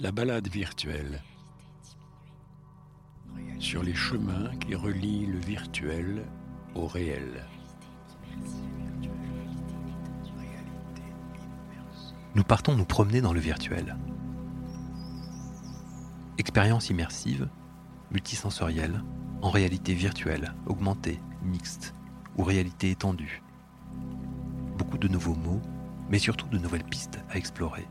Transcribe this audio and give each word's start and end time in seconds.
La 0.00 0.12
balade 0.12 0.46
virtuelle. 0.46 1.20
Sur 3.58 3.82
les 3.82 3.96
chemins 3.96 4.54
qui 4.60 4.76
relient 4.76 5.26
le 5.26 5.40
virtuel 5.40 6.24
au 6.76 6.86
réel. 6.86 7.44
Nous 12.36 12.44
partons 12.44 12.76
nous 12.76 12.84
promener 12.84 13.20
dans 13.20 13.32
le 13.32 13.40
virtuel. 13.40 13.96
Expérience 16.38 16.90
immersive, 16.90 17.48
multisensorielle, 18.12 19.02
en 19.42 19.50
réalité 19.50 19.94
virtuelle, 19.94 20.54
augmentée, 20.66 21.18
mixte 21.42 21.92
ou 22.36 22.44
réalité 22.44 22.92
étendue. 22.92 23.42
Beaucoup 24.78 24.98
de 24.98 25.08
nouveaux 25.08 25.34
mots, 25.34 25.60
mais 26.08 26.20
surtout 26.20 26.46
de 26.46 26.58
nouvelles 26.58 26.84
pistes 26.84 27.18
à 27.30 27.36
explorer. 27.36 27.88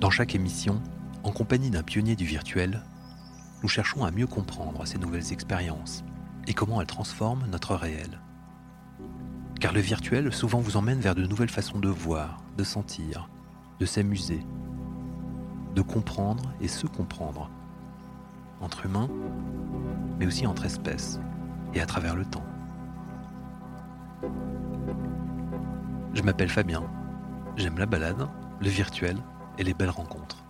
Dans 0.00 0.10
chaque 0.10 0.34
émission, 0.34 0.82
en 1.22 1.30
compagnie 1.30 1.70
d'un 1.70 1.82
pionnier 1.82 2.16
du 2.16 2.26
virtuel, 2.26 2.82
nous 3.62 3.68
cherchons 3.68 4.04
à 4.04 4.10
mieux 4.10 4.26
comprendre 4.26 4.86
ces 4.86 4.98
nouvelles 4.98 5.32
expériences 5.32 6.04
et 6.46 6.52
comment 6.52 6.80
elles 6.80 6.86
transforment 6.86 7.46
notre 7.50 7.74
réel. 7.74 8.20
Car 9.60 9.72
le 9.72 9.80
virtuel 9.80 10.32
souvent 10.32 10.60
vous 10.60 10.76
emmène 10.76 11.00
vers 11.00 11.14
de 11.14 11.26
nouvelles 11.26 11.48
façons 11.48 11.78
de 11.78 11.88
voir, 11.88 12.42
de 12.58 12.64
sentir, 12.64 13.30
de 13.78 13.86
s'amuser, 13.86 14.44
de 15.74 15.80
comprendre 15.80 16.52
et 16.60 16.68
se 16.68 16.86
comprendre, 16.86 17.48
entre 18.60 18.86
humains, 18.86 19.08
mais 20.18 20.26
aussi 20.26 20.46
entre 20.46 20.66
espèces 20.66 21.20
et 21.72 21.80
à 21.80 21.86
travers 21.86 22.16
le 22.16 22.24
temps. 22.24 22.44
Je 26.12 26.22
m'appelle 26.22 26.50
Fabien, 26.50 26.82
j'aime 27.56 27.78
la 27.78 27.86
balade, 27.86 28.28
le 28.60 28.68
virtuel 28.68 29.16
et 29.58 29.64
les 29.64 29.74
belles 29.74 29.90
rencontres. 29.90 30.44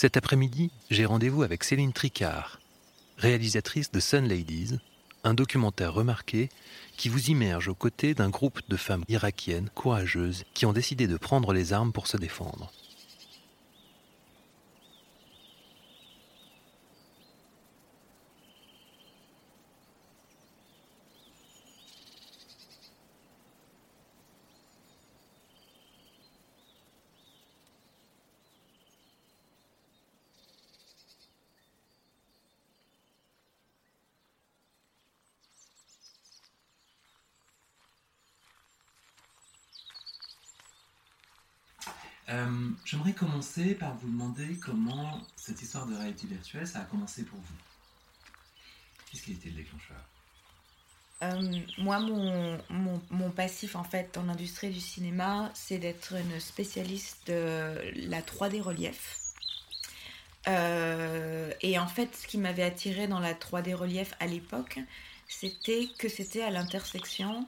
Cet 0.00 0.16
après-midi, 0.16 0.70
j'ai 0.90 1.04
rendez-vous 1.04 1.42
avec 1.42 1.62
Céline 1.62 1.92
Tricard, 1.92 2.58
réalisatrice 3.18 3.92
de 3.92 4.00
Sun 4.00 4.26
Ladies, 4.26 4.78
un 5.24 5.34
documentaire 5.34 5.92
remarqué 5.92 6.48
qui 6.96 7.10
vous 7.10 7.26
immerge 7.26 7.68
aux 7.68 7.74
côtés 7.74 8.14
d'un 8.14 8.30
groupe 8.30 8.60
de 8.68 8.76
femmes 8.78 9.04
irakiennes 9.08 9.68
courageuses 9.74 10.44
qui 10.54 10.64
ont 10.64 10.72
décidé 10.72 11.06
de 11.06 11.18
prendre 11.18 11.52
les 11.52 11.74
armes 11.74 11.92
pour 11.92 12.06
se 12.06 12.16
défendre. 12.16 12.72
Euh, 42.30 42.70
j'aimerais 42.84 43.12
commencer 43.12 43.74
par 43.74 43.96
vous 43.96 44.08
demander 44.08 44.56
comment 44.58 45.20
cette 45.36 45.60
histoire 45.62 45.86
de 45.86 45.96
réalité 45.96 46.28
virtuelle, 46.28 46.66
ça 46.66 46.80
a 46.80 46.84
commencé 46.84 47.24
pour 47.24 47.38
vous. 47.38 47.54
Qu'est-ce 49.10 49.22
qui 49.22 49.32
a 49.32 49.34
été 49.34 49.50
le 49.50 49.56
déclencheur? 49.56 49.96
Euh, 51.22 51.60
moi, 51.78 51.98
mon, 51.98 53.30
passif 53.30 53.76
en 53.76 53.84
fait 53.84 54.14
dans 54.14 54.22
l'industrie 54.22 54.70
du 54.70 54.80
cinéma, 54.80 55.50
c'est 55.54 55.78
d'être 55.78 56.14
une 56.14 56.38
spécialiste 56.38 57.26
de 57.26 57.74
la 58.08 58.22
3D 58.22 58.60
relief. 58.60 59.18
Euh, 60.48 61.52
et 61.60 61.78
en 61.78 61.88
fait, 61.88 62.14
ce 62.16 62.26
qui 62.26 62.38
m'avait 62.38 62.62
attiré 62.62 63.08
dans 63.08 63.18
la 63.18 63.34
3D 63.34 63.74
relief 63.74 64.14
à 64.20 64.26
l'époque, 64.26 64.78
c'était 65.28 65.88
que 65.98 66.08
c'était 66.08 66.42
à 66.42 66.50
l'intersection 66.50 67.46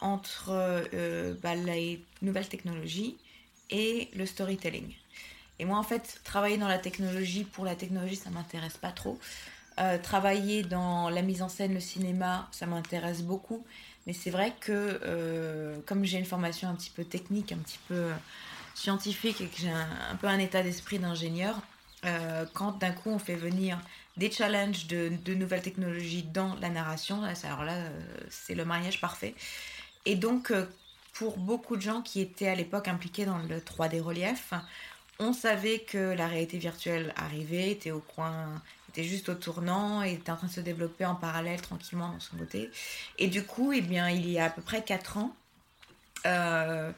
entre 0.00 0.84
bah, 1.42 1.54
les 1.54 2.02
nouvelles 2.22 2.48
technologies 2.48 3.16
et 3.72 4.08
le 4.14 4.26
storytelling. 4.26 4.94
Et 5.58 5.64
moi, 5.64 5.78
en 5.78 5.82
fait, 5.82 6.20
travailler 6.24 6.58
dans 6.58 6.68
la 6.68 6.78
technologie 6.78 7.44
pour 7.44 7.64
la 7.64 7.74
technologie, 7.74 8.16
ça 8.16 8.30
m'intéresse 8.30 8.76
pas 8.76 8.92
trop. 8.92 9.18
Euh, 9.80 9.98
travailler 9.98 10.62
dans 10.62 11.08
la 11.08 11.22
mise 11.22 11.42
en 11.42 11.48
scène, 11.48 11.72
le 11.72 11.80
cinéma, 11.80 12.48
ça 12.52 12.66
m'intéresse 12.66 13.22
beaucoup. 13.22 13.64
Mais 14.06 14.12
c'est 14.12 14.30
vrai 14.30 14.52
que 14.60 15.00
euh, 15.04 15.78
comme 15.86 16.04
j'ai 16.04 16.18
une 16.18 16.24
formation 16.24 16.68
un 16.68 16.74
petit 16.74 16.90
peu 16.90 17.04
technique, 17.04 17.52
un 17.52 17.58
petit 17.58 17.78
peu 17.88 18.10
scientifique 18.74 19.40
et 19.40 19.46
que 19.46 19.58
j'ai 19.58 19.70
un, 19.70 20.16
peu 20.20 20.26
un 20.26 20.38
état 20.38 20.62
d'esprit 20.62 20.98
d'ingénieur, 20.98 21.60
euh, 22.04 22.44
quand 22.52 22.78
d'un 22.78 22.90
coup 22.90 23.10
on 23.10 23.18
fait 23.18 23.36
venir 23.36 23.78
des 24.16 24.30
challenges 24.30 24.88
de, 24.88 25.34
nouvelles 25.34 25.62
technologies 25.62 26.24
dans 26.24 26.54
la 26.56 26.68
narration, 26.68 27.22
alors 27.22 27.64
là, 27.64 27.76
c'est 28.28 28.54
le 28.54 28.64
mariage 28.64 29.00
parfait. 29.00 29.34
Et 30.04 30.16
donc, 30.16 30.52
pour 31.12 31.36
beaucoup 31.38 31.76
de 31.76 31.82
gens 31.82 32.02
qui 32.02 32.20
étaient 32.20 32.48
à 32.48 32.54
l'époque 32.54 32.88
impliqués 32.88 33.24
dans 33.24 33.38
le 33.38 33.58
3D 33.58 34.00
relief, 34.00 34.52
on 35.18 35.32
savait 35.32 35.80
que 35.80 35.98
la 35.98 36.26
réalité 36.26 36.58
virtuelle 36.58 37.12
arrivait, 37.16 37.70
était 37.70 37.90
au 37.90 38.00
coin, 38.00 38.60
était 38.88 39.04
juste 39.04 39.28
au 39.28 39.34
tournant, 39.34 40.02
et 40.02 40.14
était 40.14 40.32
en 40.32 40.36
train 40.36 40.46
de 40.46 40.52
se 40.52 40.60
développer 40.60 41.04
en 41.04 41.14
parallèle 41.14 41.60
tranquillement 41.60 42.12
dans 42.12 42.20
son 42.20 42.36
côté. 42.36 42.70
Et 43.18 43.28
du 43.28 43.44
coup, 43.44 43.72
eh 43.72 43.82
bien, 43.82 44.08
il 44.08 44.28
y 44.28 44.38
a 44.38 44.46
à 44.46 44.50
peu 44.50 44.62
près 44.62 44.82
4 44.82 45.18
ans, 45.18 45.36
euh, 46.24 46.92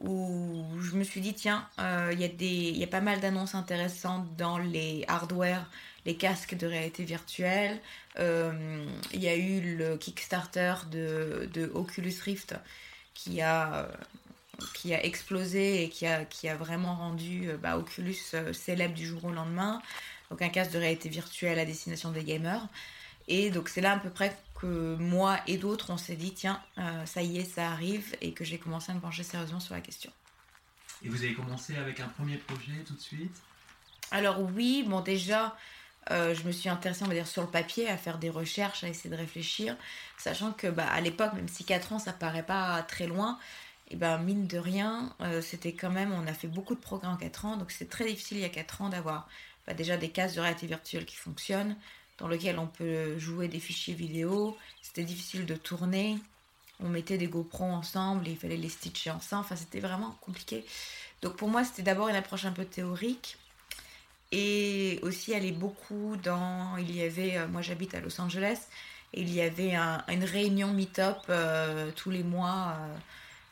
où 0.00 0.64
je 0.80 0.96
me 0.96 1.02
suis 1.02 1.20
dit, 1.20 1.34
tiens, 1.34 1.68
euh, 1.80 2.12
il 2.12 2.78
y, 2.78 2.84
a 2.84 2.86
pas 2.86 3.00
mal 3.00 3.20
d'annonces 3.20 3.54
intéressantes 3.54 4.36
dans 4.36 4.58
les 4.58 5.04
hardware, 5.08 5.68
les 6.04 6.16
casques 6.16 6.56
de 6.56 6.66
réalité 6.66 7.04
virtuelle. 7.04 7.80
Euh, 8.18 8.86
il 9.12 9.22
y 9.22 9.28
a 9.28 9.36
eu 9.36 9.76
le 9.76 9.96
Kickstarter 9.96 10.74
de 10.90 11.70
Oculus 11.74 12.14
Rift 12.22 12.54
qui 13.16 13.40
a, 13.40 13.88
qui 14.74 14.94
a 14.94 15.04
explosé 15.04 15.82
et 15.82 15.88
qui 15.88 16.06
a, 16.06 16.24
qui 16.24 16.48
a 16.48 16.56
vraiment 16.56 16.94
rendu 16.94 17.48
euh, 17.48 17.56
bah, 17.56 17.76
Oculus 17.78 18.16
euh, 18.34 18.52
célèbre 18.52 18.94
du 18.94 19.06
jour 19.06 19.24
au 19.24 19.32
lendemain. 19.32 19.82
Donc 20.30 20.42
un 20.42 20.48
casque 20.48 20.72
de 20.72 20.78
réalité 20.78 21.08
virtuelle 21.08 21.58
à 21.58 21.64
destination 21.64 22.12
des 22.12 22.22
gamers. 22.24 22.66
Et 23.28 23.50
donc 23.50 23.68
c'est 23.68 23.80
là 23.80 23.92
à 23.92 23.98
peu 23.98 24.10
près 24.10 24.36
que 24.60 24.96
moi 24.96 25.38
et 25.46 25.56
d'autres 25.56 25.90
on 25.90 25.96
s'est 25.96 26.16
dit 26.16 26.32
tiens 26.32 26.62
euh, 26.78 27.04
ça 27.06 27.22
y 27.22 27.38
est 27.38 27.44
ça 27.44 27.70
arrive 27.70 28.14
et 28.20 28.32
que 28.32 28.44
j'ai 28.44 28.58
commencé 28.58 28.92
à 28.92 28.94
me 28.94 29.00
pencher 29.00 29.24
sérieusement 29.24 29.60
sur 29.60 29.74
la 29.74 29.80
question. 29.80 30.12
Et 31.04 31.08
vous 31.08 31.22
avez 31.24 31.34
commencé 31.34 31.76
avec 31.76 32.00
un 32.00 32.08
premier 32.08 32.36
projet 32.36 32.78
tout 32.86 32.94
de 32.94 33.00
suite? 33.00 33.36
Alors 34.10 34.40
oui, 34.40 34.84
bon 34.86 35.00
déjà 35.00 35.56
je 36.10 36.42
me 36.46 36.52
suis 36.52 36.68
intéressée, 36.68 37.02
on 37.04 37.08
va 37.08 37.14
dire, 37.14 37.26
sur 37.26 37.42
le 37.42 37.48
papier, 37.48 37.88
à 37.88 37.96
faire 37.96 38.18
des 38.18 38.30
recherches, 38.30 38.84
à 38.84 38.88
essayer 38.88 39.10
de 39.10 39.16
réfléchir, 39.16 39.76
sachant 40.18 40.52
que 40.52 40.68
bah, 40.68 40.86
à 40.86 41.00
l'époque, 41.00 41.32
même 41.34 41.48
si 41.48 41.64
4 41.64 41.92
ans, 41.92 41.98
ça 41.98 42.12
paraît 42.12 42.44
pas 42.44 42.82
très 42.82 43.06
loin, 43.06 43.38
et 43.90 43.96
ben 43.96 44.18
mine 44.18 44.46
de 44.46 44.58
rien, 44.58 45.14
euh, 45.20 45.40
c'était 45.40 45.72
quand 45.72 45.90
même, 45.90 46.12
on 46.12 46.26
a 46.26 46.32
fait 46.32 46.48
beaucoup 46.48 46.74
de 46.74 46.80
programmes 46.80 47.14
en 47.14 47.16
4 47.16 47.44
ans, 47.44 47.56
donc 47.56 47.70
c'est 47.70 47.88
très 47.88 48.04
difficile 48.06 48.38
il 48.38 48.42
y 48.42 48.46
a 48.46 48.50
4 48.50 48.82
ans 48.82 48.88
d'avoir 48.88 49.28
bah, 49.66 49.74
déjà 49.74 49.96
des 49.96 50.08
cases 50.08 50.34
de 50.34 50.40
réalité 50.40 50.66
virtuelle 50.66 51.04
qui 51.04 51.16
fonctionnent, 51.16 51.76
dans 52.18 52.28
lesquelles 52.28 52.58
on 52.58 52.66
peut 52.66 53.18
jouer 53.18 53.46
des 53.46 53.60
fichiers 53.60 53.94
vidéo, 53.94 54.56
c'était 54.82 55.04
difficile 55.04 55.46
de 55.46 55.54
tourner, 55.54 56.18
on 56.80 56.88
mettait 56.88 57.18
des 57.18 57.28
GoPro 57.28 57.64
ensemble 57.64 58.26
et 58.26 58.32
il 58.32 58.36
fallait 58.36 58.56
les 58.56 58.68
stitcher 58.68 59.10
ensemble, 59.10 59.44
enfin 59.44 59.56
c'était 59.56 59.80
vraiment 59.80 60.16
compliqué. 60.20 60.64
Donc 61.22 61.36
pour 61.36 61.48
moi 61.48 61.62
c'était 61.62 61.82
d'abord 61.82 62.08
une 62.08 62.16
approche 62.16 62.44
un 62.44 62.52
peu 62.52 62.64
théorique, 62.64 63.38
et 64.32 64.98
aussi 65.02 65.34
aller 65.34 65.52
beaucoup 65.52 66.16
dans, 66.22 66.76
il 66.76 66.94
y 66.94 67.02
avait, 67.02 67.38
euh, 67.38 67.48
moi 67.48 67.62
j'habite 67.62 67.94
à 67.94 68.00
Los 68.00 68.20
Angeles, 68.20 68.58
et 69.14 69.20
il 69.20 69.32
y 69.32 69.40
avait 69.40 69.74
une 70.08 70.24
réunion 70.24 70.72
meet-up 70.72 71.18
euh, 71.28 71.90
tous 71.94 72.10
les 72.10 72.22
mois. 72.22 72.76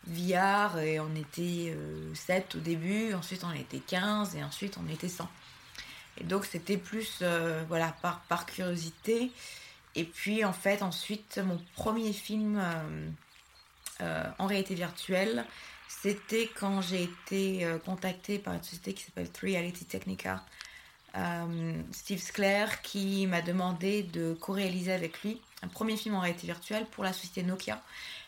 VR 0.06 0.78
et 0.78 1.00
on 1.00 1.14
était 1.14 1.74
7 2.14 2.54
euh, 2.54 2.58
au 2.58 2.60
début, 2.60 3.14
ensuite 3.14 3.44
on 3.44 3.52
était 3.52 3.78
15 3.78 4.36
et 4.36 4.44
ensuite 4.44 4.78
on 4.82 4.92
était 4.92 5.08
100. 5.08 5.28
Et 6.18 6.24
donc 6.24 6.44
c'était 6.44 6.76
plus 6.76 7.18
euh, 7.22 7.64
voilà 7.68 7.94
par, 8.02 8.20
par 8.22 8.46
curiosité. 8.46 9.30
Et 9.94 10.04
puis 10.04 10.44
en 10.44 10.52
fait 10.52 10.82
ensuite 10.82 11.38
mon 11.38 11.60
premier 11.74 12.12
film 12.12 12.62
euh, 14.00 14.24
en 14.38 14.46
réalité 14.46 14.74
virtuelle, 14.74 15.46
c'était 15.88 16.50
quand 16.58 16.80
j'ai 16.80 17.04
été 17.04 17.66
contactée 17.84 18.38
par 18.38 18.54
une 18.54 18.62
société 18.62 18.94
qui 18.94 19.04
s'appelle 19.04 19.28
3Reality 19.28 19.84
Technica. 19.84 20.44
Steve 21.92 22.20
Sclair 22.20 22.82
qui 22.82 23.26
m'a 23.26 23.40
demandé 23.40 24.02
de 24.02 24.34
co-réaliser 24.34 24.92
avec 24.92 25.22
lui 25.22 25.40
un 25.62 25.68
premier 25.68 25.96
film 25.96 26.16
en 26.16 26.20
réalité 26.20 26.46
virtuelle 26.46 26.86
pour 26.86 27.04
la 27.04 27.12
société 27.12 27.44
Nokia 27.44 27.80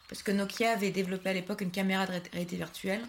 parce 0.08 0.22
que 0.22 0.30
Nokia 0.30 0.72
avait 0.72 0.90
développé 0.90 1.30
à 1.30 1.32
l'époque 1.32 1.60
une 1.60 1.70
caméra 1.70 2.06
de 2.06 2.12
réalité 2.32 2.56
virtuelle 2.56 3.04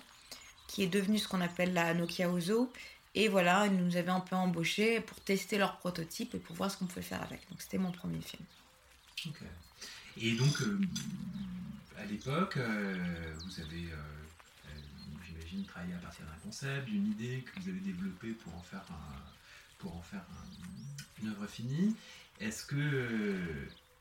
qui 0.67 0.83
est 0.83 0.87
devenue 0.87 1.17
ce 1.19 1.27
qu'on 1.27 1.41
appelle 1.41 1.73
la 1.73 1.93
Nokia 1.93 2.29
Ozo 2.29 2.71
Et 3.15 3.29
voilà, 3.29 3.67
ils 3.67 3.75
nous 3.75 3.95
avaient 3.97 4.11
un 4.11 4.19
peu 4.19 4.35
embauchés 4.35 4.99
pour 5.01 5.19
tester 5.21 5.57
leur 5.57 5.77
prototype 5.77 6.35
et 6.35 6.39
pour 6.39 6.55
voir 6.55 6.71
ce 6.71 6.77
qu'on 6.77 6.85
pouvait 6.85 7.01
faire 7.01 7.21
avec. 7.21 7.47
Donc 7.49 7.61
c'était 7.61 7.77
mon 7.77 7.91
premier 7.91 8.21
film. 8.21 8.43
Et 10.19 10.33
donc, 10.33 10.61
euh, 10.61 10.79
à 11.97 12.05
l'époque, 12.05 12.57
euh, 12.57 13.33
vous 13.45 13.61
avez, 13.61 13.91
euh, 13.91 13.95
travaillé 15.63 15.93
à 15.93 15.97
partir 15.97 16.25
d'un 16.25 16.39
concept, 16.43 16.85
d'une 16.85 17.07
idée 17.11 17.43
que 17.43 17.59
vous 17.59 17.69
avez 17.69 17.79
développée 17.79 18.31
pour 18.31 18.55
en 18.55 18.61
faire, 18.61 18.85
pour 19.79 19.95
en 19.95 20.01
faire 20.01 20.25
une 21.21 21.29
œuvre 21.29 21.47
finie. 21.47 21.95
Est-ce 22.39 22.65
que, 22.65 23.37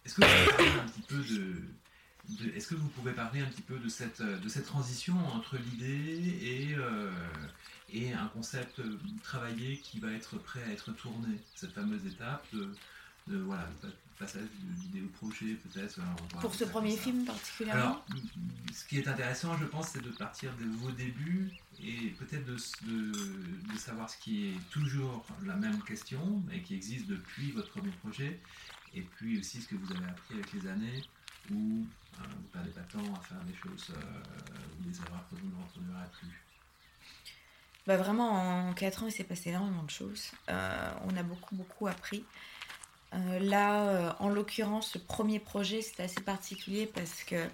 est-ce 0.05 0.15
que 0.15 0.25
vous 0.25 0.27
pouvez 0.27 0.57
parler 0.57 0.81
un 0.81 0.89
petit 0.89 1.03
peu 1.03 1.19
de, 1.19 2.57
est-ce 2.57 2.67
que 2.69 2.75
vous 2.75 2.89
pouvez 2.89 3.13
parler 3.13 3.41
un 3.41 3.47
petit 3.47 3.63
peu 3.63 3.79
de 3.79 3.89
cette, 3.89 4.21
de 4.23 4.49
cette 4.49 4.67
transition 4.67 5.17
entre 5.29 5.57
l'idée 5.57 6.37
et, 6.43 6.77
et 7.93 8.13
un 8.13 8.27
concept 8.29 8.81
travaillé 9.23 9.79
qui 9.79 10.01
va 10.01 10.11
être 10.13 10.37
prêt 10.39 10.63
à 10.65 10.73
être 10.73 10.93
tourné, 10.93 11.39
cette 11.55 11.73
fameuse 11.73 12.05
étape 12.07 12.45
de, 12.53 12.69
de 13.29 13.39
voilà, 13.39 13.69
passage 14.19 14.49
d'idée 14.61 15.03
au 15.03 15.09
projet 15.09 15.55
peut-être. 15.55 16.01
Pour 16.41 16.55
ce 16.55 16.65
premier 16.65 16.97
film 16.97 17.25
particulièrement 17.25 17.83
Alors, 17.83 18.07
ce 18.73 18.85
qui 18.87 18.99
est 18.99 19.09
intéressant, 19.09 19.57
je 19.59 19.65
pense, 19.65 19.89
c'est 19.89 20.03
de 20.03 20.11
partir 20.11 20.53
de 20.57 20.65
vos 20.65 20.91
débuts 20.91 21.53
et 21.83 22.11
peut-être 22.19 22.45
de, 22.45 22.57
de, 22.87 23.79
savoir 23.79 24.09
ce 24.09 24.17
qui 24.19 24.49
est 24.49 24.71
toujours 24.71 25.27
la 25.45 25.55
même 25.55 25.83
question 25.83 26.43
et 26.53 26.61
qui 26.61 26.75
existe 26.75 27.07
depuis 27.07 27.53
votre 27.53 27.69
premier 27.71 27.91
projet, 27.91 28.41
et 28.95 29.03
puis 29.03 29.39
aussi 29.39 29.61
ce 29.61 29.69
que 29.69 29.75
vous 29.75 29.93
avez 29.93 30.07
appris 30.07 30.35
avec 30.35 30.53
les 30.53 30.67
années 30.69 31.03
où 31.51 31.55
euh, 31.55 32.23
vous 32.23 32.43
ne 32.43 32.49
perdez 32.53 32.71
pas 32.71 32.81
de 32.81 32.93
temps 32.93 33.15
à 33.15 33.21
faire 33.21 33.43
des 33.45 33.55
choses 33.55 33.91
euh, 33.91 34.79
ou 34.79 34.89
des 34.89 34.97
erreurs 34.99 35.25
que 35.31 35.37
vous 35.37 35.49
ne 35.49 35.63
reproduirez 35.63 36.09
plus. 36.19 36.43
Bah 37.87 37.97
vraiment, 37.97 38.69
en 38.69 38.73
4 38.73 39.05
ans, 39.05 39.07
il 39.07 39.13
s'est 39.13 39.25
passé 39.25 39.51
énormément 39.51 39.85
de 39.85 39.91
choses. 39.91 40.33
Euh, 40.49 40.93
on 41.05 41.17
a 41.17 41.23
beaucoup, 41.23 41.55
beaucoup 41.55 41.87
appris. 41.87 42.25
Euh, 43.15 43.39
là, 43.39 43.89
euh, 43.89 44.13
en 44.19 44.29
l'occurrence, 44.29 44.91
ce 44.93 44.99
premier 44.99 45.39
projet, 45.39 45.81
c'était 45.83 46.05
assez 46.05 46.21
particulier 46.21 46.87
parce 46.87 47.23
que 47.25 47.49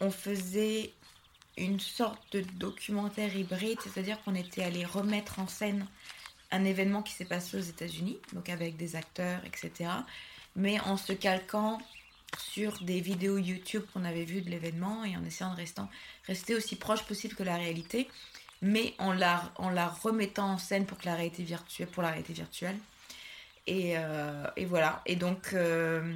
on 0.00 0.10
faisait 0.10 0.92
une 1.56 1.80
sorte 1.80 2.20
de 2.32 2.40
documentaire 2.40 3.34
hybride, 3.34 3.78
c'est-à-dire 3.80 4.22
qu'on 4.22 4.34
était 4.34 4.62
allé 4.62 4.84
remettre 4.84 5.38
en 5.38 5.46
scène 5.46 5.86
un 6.50 6.64
événement 6.64 7.02
qui 7.02 7.12
s'est 7.12 7.24
passé 7.24 7.56
aux 7.56 7.60
États-Unis, 7.60 8.18
donc 8.32 8.48
avec 8.48 8.76
des 8.76 8.94
acteurs, 8.94 9.40
etc. 9.44 9.90
Mais 10.54 10.78
en 10.80 10.96
se 10.96 11.12
calquant 11.12 11.80
sur 12.38 12.82
des 12.82 13.00
vidéos 13.00 13.38
YouTube 13.38 13.84
qu'on 13.92 14.04
avait 14.04 14.24
vues 14.24 14.42
de 14.42 14.50
l'événement 14.50 15.04
et 15.04 15.16
en 15.16 15.24
essayant 15.24 15.54
de 15.54 15.62
rester, 16.26 16.54
aussi 16.54 16.76
proche 16.76 17.02
possible 17.04 17.34
que 17.34 17.42
la 17.42 17.56
réalité, 17.56 18.08
mais 18.62 18.94
en 18.98 19.12
la, 19.12 19.52
remettant 20.02 20.52
en 20.52 20.58
scène 20.58 20.86
pour, 20.86 20.98
la 21.04 21.16
pour 21.92 22.02
la 22.02 22.10
réalité 22.10 22.32
virtuelle. 22.32 22.78
Euh, 23.68 24.46
et, 24.56 24.64
voilà. 24.64 25.02
Et 25.06 25.16
donc, 25.16 25.50
euh, 25.52 26.14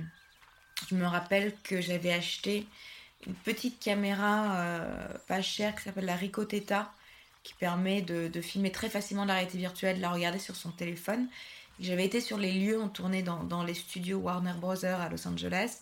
je 0.88 0.94
me 0.94 1.06
rappelle 1.06 1.55
que 1.62 1.81
j'avais 1.81 2.12
acheté 2.12 2.67
une 3.26 3.35
petite 3.35 3.81
caméra 3.81 4.56
euh, 4.61 5.08
pas 5.29 5.43
chère 5.43 5.75
qui 5.75 5.82
s'appelle 5.82 6.06
la 6.06 6.17
Ricoh 6.17 6.44
Theta, 6.44 6.93
qui 7.43 7.55
permet 7.55 8.02
de, 8.02 8.41
filmer 8.41 8.70
très 8.70 8.88
facilement 8.88 9.25
la 9.25 9.35
réalité 9.35 9.58
virtuelle, 9.58 9.97
de 9.97 10.02
la 10.02 10.11
regarder 10.11 10.38
sur 10.38 10.56
son 10.56 10.70
téléphone. 10.70 11.26
J'avais 11.81 12.05
été 12.05 12.20
sur 12.20 12.37
les 12.38 12.52
lieux, 12.52 12.81
on 12.81 12.88
tournait 12.88 13.23
dans, 13.23 13.43
dans 13.43 13.64
les 13.64 13.75
studios 13.75 14.19
Warner 14.19 14.52
Bros. 14.58 14.85
à 14.85 15.08
Los 15.08 15.26
Angeles. 15.26 15.79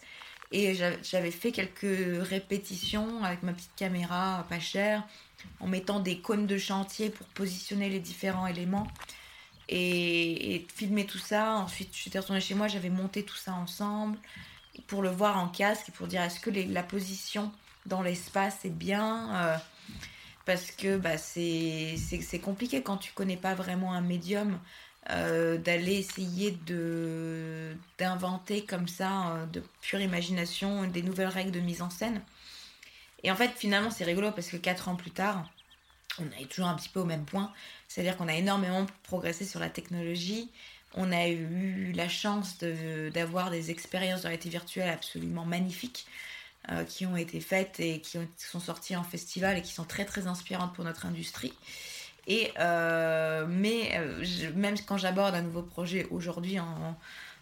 Et 0.50 0.75
j'avais 1.03 1.31
fait 1.31 1.53
quelques 1.53 2.26
répétitions 2.26 3.23
avec 3.23 3.43
ma 3.43 3.53
petite 3.53 3.75
caméra 3.76 4.47
pas 4.49 4.61
chère, 4.61 5.03
en 5.61 5.67
mettant 5.67 6.00
des 6.00 6.20
cônes 6.20 6.47
de 6.47 6.56
chantier 6.56 7.11
pour 7.11 7.26
positionner 7.26 7.91
les 7.91 8.00
différents 8.00 8.47
éléments 8.47 8.88
et, 9.69 10.67
filmer 10.75 11.06
tout 11.06 11.19
ça. 11.19 11.55
Ensuite, 11.56 11.91
je 11.93 11.99
suis 11.99 12.11
retournée 12.19 12.41
chez 12.41 12.55
moi, 12.55 12.69
j'avais 12.69 12.91
monté 12.91 13.23
tout 13.23 13.37
ça 13.37 13.53
ensemble 13.53 14.19
pour 14.87 15.03
le 15.03 15.11
voir 15.11 15.38
en 15.38 15.49
casque 15.49 15.91
pour 15.93 16.06
dire 16.06 16.23
est-ce 16.23 16.41
que 16.41 16.50
la 16.50 16.82
position 16.82 17.50
dans 17.87 18.03
l'espace 18.03 18.65
est 18.65 18.70
bien 18.70 19.35
euh, 19.35 19.56
parce 20.44 20.70
que 20.70 20.97
bah, 20.97 21.19
c'est 21.19 22.41
compliqué 22.43 22.82
quand 22.82 22.97
tu 22.97 23.12
connais 23.12 23.37
pas 23.37 23.55
vraiment 23.55 23.93
un 23.93 24.00
médium 24.00 24.59
euh, 25.11 25.59
d'aller 25.59 25.94
essayer 25.94 26.56
d'inventer 27.99 28.65
comme 28.65 28.88
ça 28.88 29.29
euh, 29.29 29.47
de 29.47 29.62
pure 29.81 30.00
imagination 30.00 30.87
des 30.87 31.03
nouvelles 31.03 31.29
règles 31.29 31.50
de 31.50 31.61
mise 31.61 31.82
en 31.82 31.91
scène 31.91 32.23
et 33.23 33.31
en 33.31 33.37
fait 33.37 33.50
finalement 33.56 33.91
c'est 33.91 34.05
rigolo 34.05 34.31
parce 34.32 34.49
que 34.49 34.56
quatre 34.56 34.88
ans 34.88 34.97
plus 34.97 35.11
tard 35.11 35.44
on 36.20 36.43
est 36.43 36.47
toujours 36.47 36.69
un 36.69 36.75
petit 36.75 36.88
peu 36.88 37.00
au 37.00 37.05
même 37.05 37.25
point. 37.25 37.53
C'est-à-dire 37.88 38.17
qu'on 38.17 38.29
a 38.29 38.35
énormément 38.35 38.87
progressé 39.03 39.44
sur 39.44 39.61
la 39.61 39.70
technologie. 39.70 40.50
On 40.94 41.12
a 41.12 41.29
eu 41.29 41.93
la 41.94 42.09
chance 42.09 42.59
d'avoir 42.59 43.50
des 43.50 43.70
expériences 43.70 44.23
de 44.23 44.26
réalité 44.26 44.49
virtuelle 44.49 44.91
absolument 44.91 45.44
magnifiques 45.44 46.06
euh, 46.70 46.85
qui 46.85 47.06
ont 47.06 47.17
été 47.17 47.41
faites 47.41 47.81
et 47.81 48.00
qui, 48.00 48.19
sont 48.37 48.61
sorties 48.61 48.97
en 48.97 49.03
festival 49.03 49.56
et 49.56 49.62
qui 49.62 49.73
sont 49.73 49.85
très 49.85 50.05
très 50.05 50.26
inspirantes 50.26 50.75
pour 50.75 50.85
notre 50.85 51.06
industrie. 51.06 51.55
Et 52.26 52.53
euh, 52.59 53.47
mais 53.49 53.93
euh, 53.94 54.23
même 54.55 54.75
quand 54.87 54.99
j'aborde 54.99 55.35
un 55.35 55.41
nouveau 55.41 55.62
projet 55.62 56.06
aujourd'hui 56.11 56.61
en, 56.61 56.94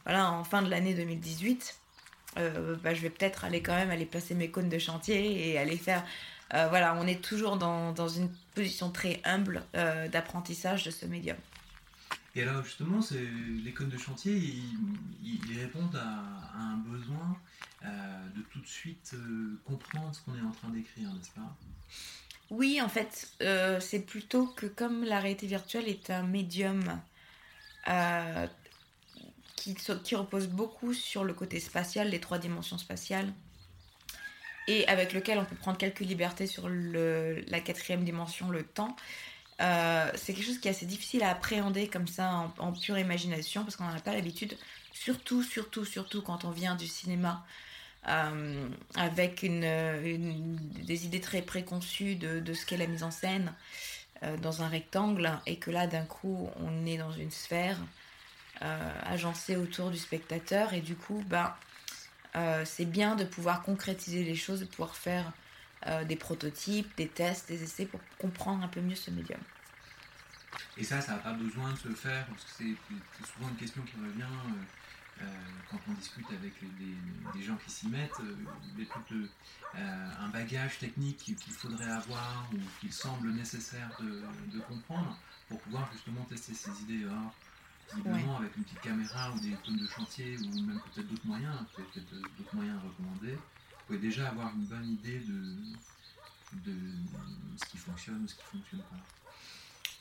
voilà, 0.04 0.30
en 0.30 0.44
fin 0.44 0.62
de 0.62 0.70
l'année 0.70 0.94
2018, 0.94 1.76
bah, 2.36 2.94
je 2.94 3.00
vais 3.00 3.10
peut-être 3.10 3.44
aller 3.44 3.62
quand 3.62 3.74
même 3.74 3.90
aller 3.90 4.04
placer 4.04 4.34
mes 4.34 4.50
cônes 4.50 4.68
de 4.68 4.78
chantier 4.78 5.50
et 5.50 5.58
aller 5.58 5.78
faire 5.78 6.04
euh, 6.54 6.68
voilà, 6.68 6.94
on 6.96 7.06
est 7.06 7.22
toujours 7.22 7.56
dans, 7.56 7.92
dans 7.92 8.08
une 8.08 8.30
position 8.54 8.90
très 8.90 9.20
humble 9.24 9.62
euh, 9.74 10.08
d'apprentissage 10.08 10.84
de 10.84 10.90
ce 10.90 11.06
médium. 11.06 11.36
Et 12.34 12.42
alors 12.42 12.62
justement, 12.62 13.00
les 13.64 13.72
cônes 13.72 13.88
de 13.88 13.98
chantier, 13.98 14.32
ils, 14.34 15.58
répondent 15.58 15.96
à, 15.96 16.58
un 16.58 16.76
besoin 16.76 17.36
euh, 17.84 17.88
de 18.36 18.42
tout 18.42 18.60
de 18.60 18.66
suite 18.66 19.14
comprendre 19.64 20.14
ce 20.14 20.20
qu'on 20.20 20.36
est 20.36 20.46
en 20.46 20.50
train 20.50 20.68
d'écrire, 20.68 21.12
n'est-ce 21.14 21.30
pas? 21.30 21.56
Oui, 22.50 22.80
en 22.80 22.88
fait, 22.88 23.32
c'est 23.80 24.06
plutôt 24.06 24.46
que 24.46 24.66
comme 24.66 25.02
la 25.02 25.18
réalité 25.18 25.46
virtuelle 25.46 25.88
est 25.88 26.10
un 26.10 26.22
médium 26.22 27.00
qui, 29.56 29.74
qui 29.74 30.14
repose 30.14 30.46
beaucoup 30.46 30.92
sur 30.92 31.24
le 31.24 31.32
côté 31.32 31.58
spatial, 31.58 32.10
les 32.10 32.20
trois 32.20 32.38
dimensions 32.38 32.78
spatiales, 32.78 33.32
et 34.68 34.86
avec 34.88 35.12
lequel 35.12 35.38
on 35.38 35.44
peut 35.44 35.56
prendre 35.56 35.78
quelques 35.78 36.00
libertés 36.00 36.46
sur 36.46 36.68
la 36.68 37.60
quatrième 37.60 38.04
dimension, 38.04 38.50
le 38.50 38.62
temps. 38.62 38.96
Euh, 39.60 40.10
c'est 40.14 40.34
quelque 40.34 40.44
chose 40.44 40.58
qui 40.58 40.68
est 40.68 40.72
assez 40.72 40.86
difficile 40.86 41.22
à 41.22 41.30
appréhender 41.30 41.88
comme 41.88 42.06
ça 42.06 42.52
en, 42.58 42.72
pure 42.72 42.98
imagination 42.98 43.64
parce 43.64 43.76
qu'on 43.76 43.84
n'en 43.84 43.96
a 43.96 44.00
pas 44.00 44.12
l'habitude, 44.12 44.56
surtout, 44.92 45.42
surtout, 45.42 45.84
surtout 45.84 46.20
quand 46.20 46.44
on 46.44 46.50
vient 46.50 46.74
du 46.74 46.86
cinéma 46.86 47.44
euh, 48.08 48.68
avec 48.96 49.40
des 49.40 51.06
idées 51.06 51.20
très 51.20 51.42
préconçues 51.42 52.16
de, 52.16 52.40
de 52.40 52.54
ce 52.54 52.66
qu'est 52.66 52.76
la 52.76 52.86
mise 52.86 53.02
en 53.02 53.10
scène 53.10 53.54
euh, 54.22 54.36
dans 54.36 54.62
un 54.62 54.68
rectangle 54.68 55.32
et 55.46 55.56
que 55.56 55.70
là 55.70 55.86
d'un 55.86 56.04
coup 56.04 56.50
on 56.60 56.84
est 56.86 56.98
dans 56.98 57.12
une 57.12 57.30
sphère 57.30 57.78
agencée 59.04 59.54
autour 59.54 59.90
du 59.90 59.98
spectateur 59.98 60.72
et 60.72 60.80
du 60.80 60.96
coup, 60.96 61.22
ben, 61.26 61.52
euh, 62.36 62.64
c'est 62.66 62.84
bien 62.84 63.16
de 63.16 63.24
pouvoir 63.24 63.62
concrétiser 63.62 64.22
les 64.22 64.36
choses, 64.36 64.60
de 64.60 64.66
pouvoir 64.66 64.94
faire 64.94 65.32
euh, 65.86 66.04
des 66.04 66.16
prototypes, 66.16 66.94
des 66.96 67.08
tests, 67.08 67.48
des 67.48 67.62
essais 67.62 67.86
pour 67.86 68.00
comprendre 68.18 68.62
un 68.62 68.68
peu 68.68 68.80
mieux 68.80 68.94
ce 68.94 69.10
médium. 69.10 69.40
Et 70.76 70.84
ça, 70.84 71.00
ça 71.00 71.12
n'a 71.12 71.18
pas 71.18 71.32
besoin 71.32 71.72
de 71.72 71.78
se 71.78 71.88
faire, 71.88 72.26
parce 72.26 72.44
que 72.44 72.50
c'est 72.58 73.26
souvent 73.32 73.48
une 73.48 73.56
question 73.56 73.82
qui 73.82 73.94
revient 73.96 74.24
euh, 75.22 75.24
quand 75.70 75.78
on 75.88 75.92
discute 75.94 76.26
avec 76.28 76.52
des, 77.34 77.42
gens 77.42 77.56
qui 77.56 77.70
s'y 77.70 77.88
mettent, 77.88 78.20
il 78.76 78.84
y 78.84 78.86
a 78.86 78.92
tout 78.92 79.28
un 79.74 80.28
bagage 80.28 80.78
technique 80.78 81.16
qu'il 81.16 81.52
faudrait 81.54 81.90
avoir 81.90 82.50
ou 82.52 82.58
qu'il 82.80 82.92
semble 82.92 83.30
nécessaire 83.30 83.88
de, 83.98 84.60
comprendre 84.60 85.18
pour 85.48 85.58
pouvoir 85.60 85.90
justement 85.92 86.22
tester 86.24 86.52
ces 86.52 86.82
idées. 86.82 87.06
Visiblement, 87.94 88.38
avec 88.38 88.56
une 88.56 88.64
petite 88.64 88.80
caméra 88.80 89.30
ou 89.32 89.38
des 89.40 89.54
tonnes 89.64 89.76
de 89.76 89.86
chantier 89.86 90.36
ou 90.38 90.60
même 90.60 90.80
peut-être 90.92 91.08
d'autres 91.08 91.26
moyens, 91.26 91.54
peut-être 91.76 92.10
d'autres 92.10 92.54
moyens 92.54 92.78
à 92.78 92.88
recommander, 92.88 93.32
vous 93.34 93.86
pouvez 93.86 93.98
déjà 93.98 94.28
avoir 94.28 94.52
une 94.54 94.64
bonne 94.64 94.88
idée 94.88 95.20
de, 95.20 96.70
de 96.70 96.76
ce 97.56 97.70
qui 97.70 97.76
fonctionne 97.76 98.24
ou 98.24 98.28
ce 98.28 98.34
qui 98.34 98.40
ne 98.40 98.58
fonctionne 98.58 98.80
pas. 98.80 98.96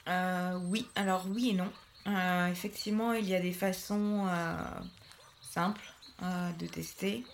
Euh, 0.08 0.60
oui, 0.66 0.88
alors 0.96 1.26
oui 1.28 1.50
et 1.50 1.54
non. 1.54 1.72
Euh, 2.08 2.48
effectivement, 2.48 3.14
il 3.14 3.28
y 3.28 3.36
a 3.36 3.40
des 3.40 3.54
façons 3.54 4.28
euh, 4.28 4.56
simples 5.42 5.82
de 6.60 6.66
tester. 6.68 7.26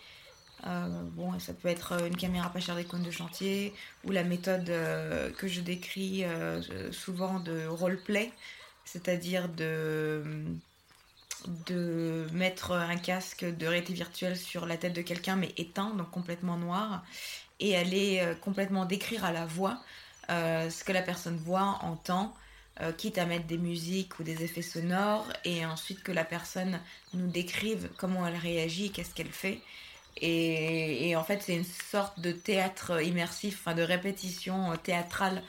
bon, 0.65 1.39
ça 1.39 1.53
peut 1.53 1.67
être 1.67 2.03
une 2.07 2.15
caméra 2.15 2.49
pas 2.49 2.59
chère 2.59 2.75
des 2.75 2.83
cônes 2.83 3.03
de 3.03 3.11
chantier 3.11 3.75
ou 4.03 4.11
la 4.11 4.23
méthode 4.23 4.65
que 4.65 5.47
je 5.47 5.61
décris 5.61 6.23
souvent 6.91 7.39
de 7.39 7.67
roleplay 7.67 8.33
c'est-à-dire 8.85 9.49
de, 9.49 10.23
de 11.67 12.27
mettre 12.33 12.71
un 12.71 12.97
casque 12.97 13.45
de 13.45 13.67
réalité 13.67 13.93
virtuelle 13.93 14.37
sur 14.37 14.65
la 14.65 14.77
tête 14.77 14.93
de 14.93 15.01
quelqu'un 15.01 15.35
mais 15.35 15.53
éteint, 15.57 15.91
donc 15.95 16.11
complètement 16.11 16.57
noir, 16.57 17.03
et 17.59 17.75
aller 17.75 18.19
euh, 18.21 18.35
complètement 18.35 18.85
décrire 18.85 19.23
à 19.23 19.31
la 19.31 19.45
voix 19.45 19.81
euh, 20.29 20.69
ce 20.69 20.83
que 20.83 20.91
la 20.91 21.01
personne 21.01 21.37
voit, 21.37 21.79
entend, 21.81 22.33
euh, 22.81 22.91
quitte 22.91 23.17
à 23.17 23.25
mettre 23.25 23.45
des 23.45 23.57
musiques 23.57 24.19
ou 24.19 24.23
des 24.23 24.43
effets 24.43 24.61
sonores, 24.61 25.27
et 25.45 25.65
ensuite 25.65 26.03
que 26.03 26.11
la 26.11 26.25
personne 26.25 26.79
nous 27.13 27.27
décrive 27.27 27.89
comment 27.97 28.25
elle 28.25 28.37
réagit, 28.37 28.91
qu'est-ce 28.91 29.13
qu'elle 29.13 29.31
fait. 29.31 29.61
Et, 30.17 31.15
en 31.15 31.23
fait, 31.23 31.41
c'est 31.41 31.55
une 31.55 31.63
sorte 31.63 32.19
de 32.19 32.31
théâtre 32.31 33.01
immersif, 33.01 33.65
de 33.67 33.81
répétition 33.81 34.75
théâtrale 34.77 35.41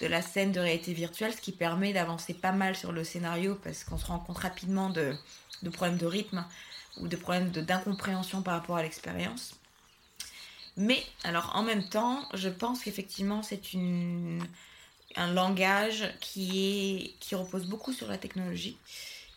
de 0.00 0.06
la 0.06 0.22
scène 0.22 0.52
de 0.52 0.60
réalité 0.60 0.92
virtuelle, 0.92 1.34
ce 1.34 1.40
qui 1.40 1.52
permet 1.52 1.92
d'avancer 1.92 2.34
pas 2.34 2.52
mal 2.52 2.74
sur 2.74 2.92
le 2.92 3.04
scénario 3.04 3.58
parce 3.62 3.84
qu'on 3.84 3.98
se 3.98 4.06
rend 4.06 4.18
compte 4.18 4.38
rapidement 4.38 4.90
de, 4.90 5.14
de 5.62 5.70
problèmes 5.70 5.98
de 5.98 6.06
rythme 6.06 6.44
ou 6.98 7.08
de 7.08 7.16
problèmes 7.16 7.50
d'incompréhension 7.50 8.42
par 8.42 8.54
rapport 8.54 8.76
à 8.76 8.82
l'expérience. 8.82 9.54
Mais 10.76 11.04
alors 11.24 11.52
en 11.54 11.62
même 11.62 11.86
temps, 11.88 12.26
je 12.34 12.48
pense 12.48 12.82
qu'effectivement 12.82 13.42
c'est 13.42 13.60
un 15.16 15.32
langage 15.32 16.08
qui, 16.20 17.12
est, 17.14 17.18
qui 17.20 17.34
repose 17.34 17.66
beaucoup 17.66 17.92
sur 17.92 18.08
la 18.08 18.16
technologie, 18.16 18.78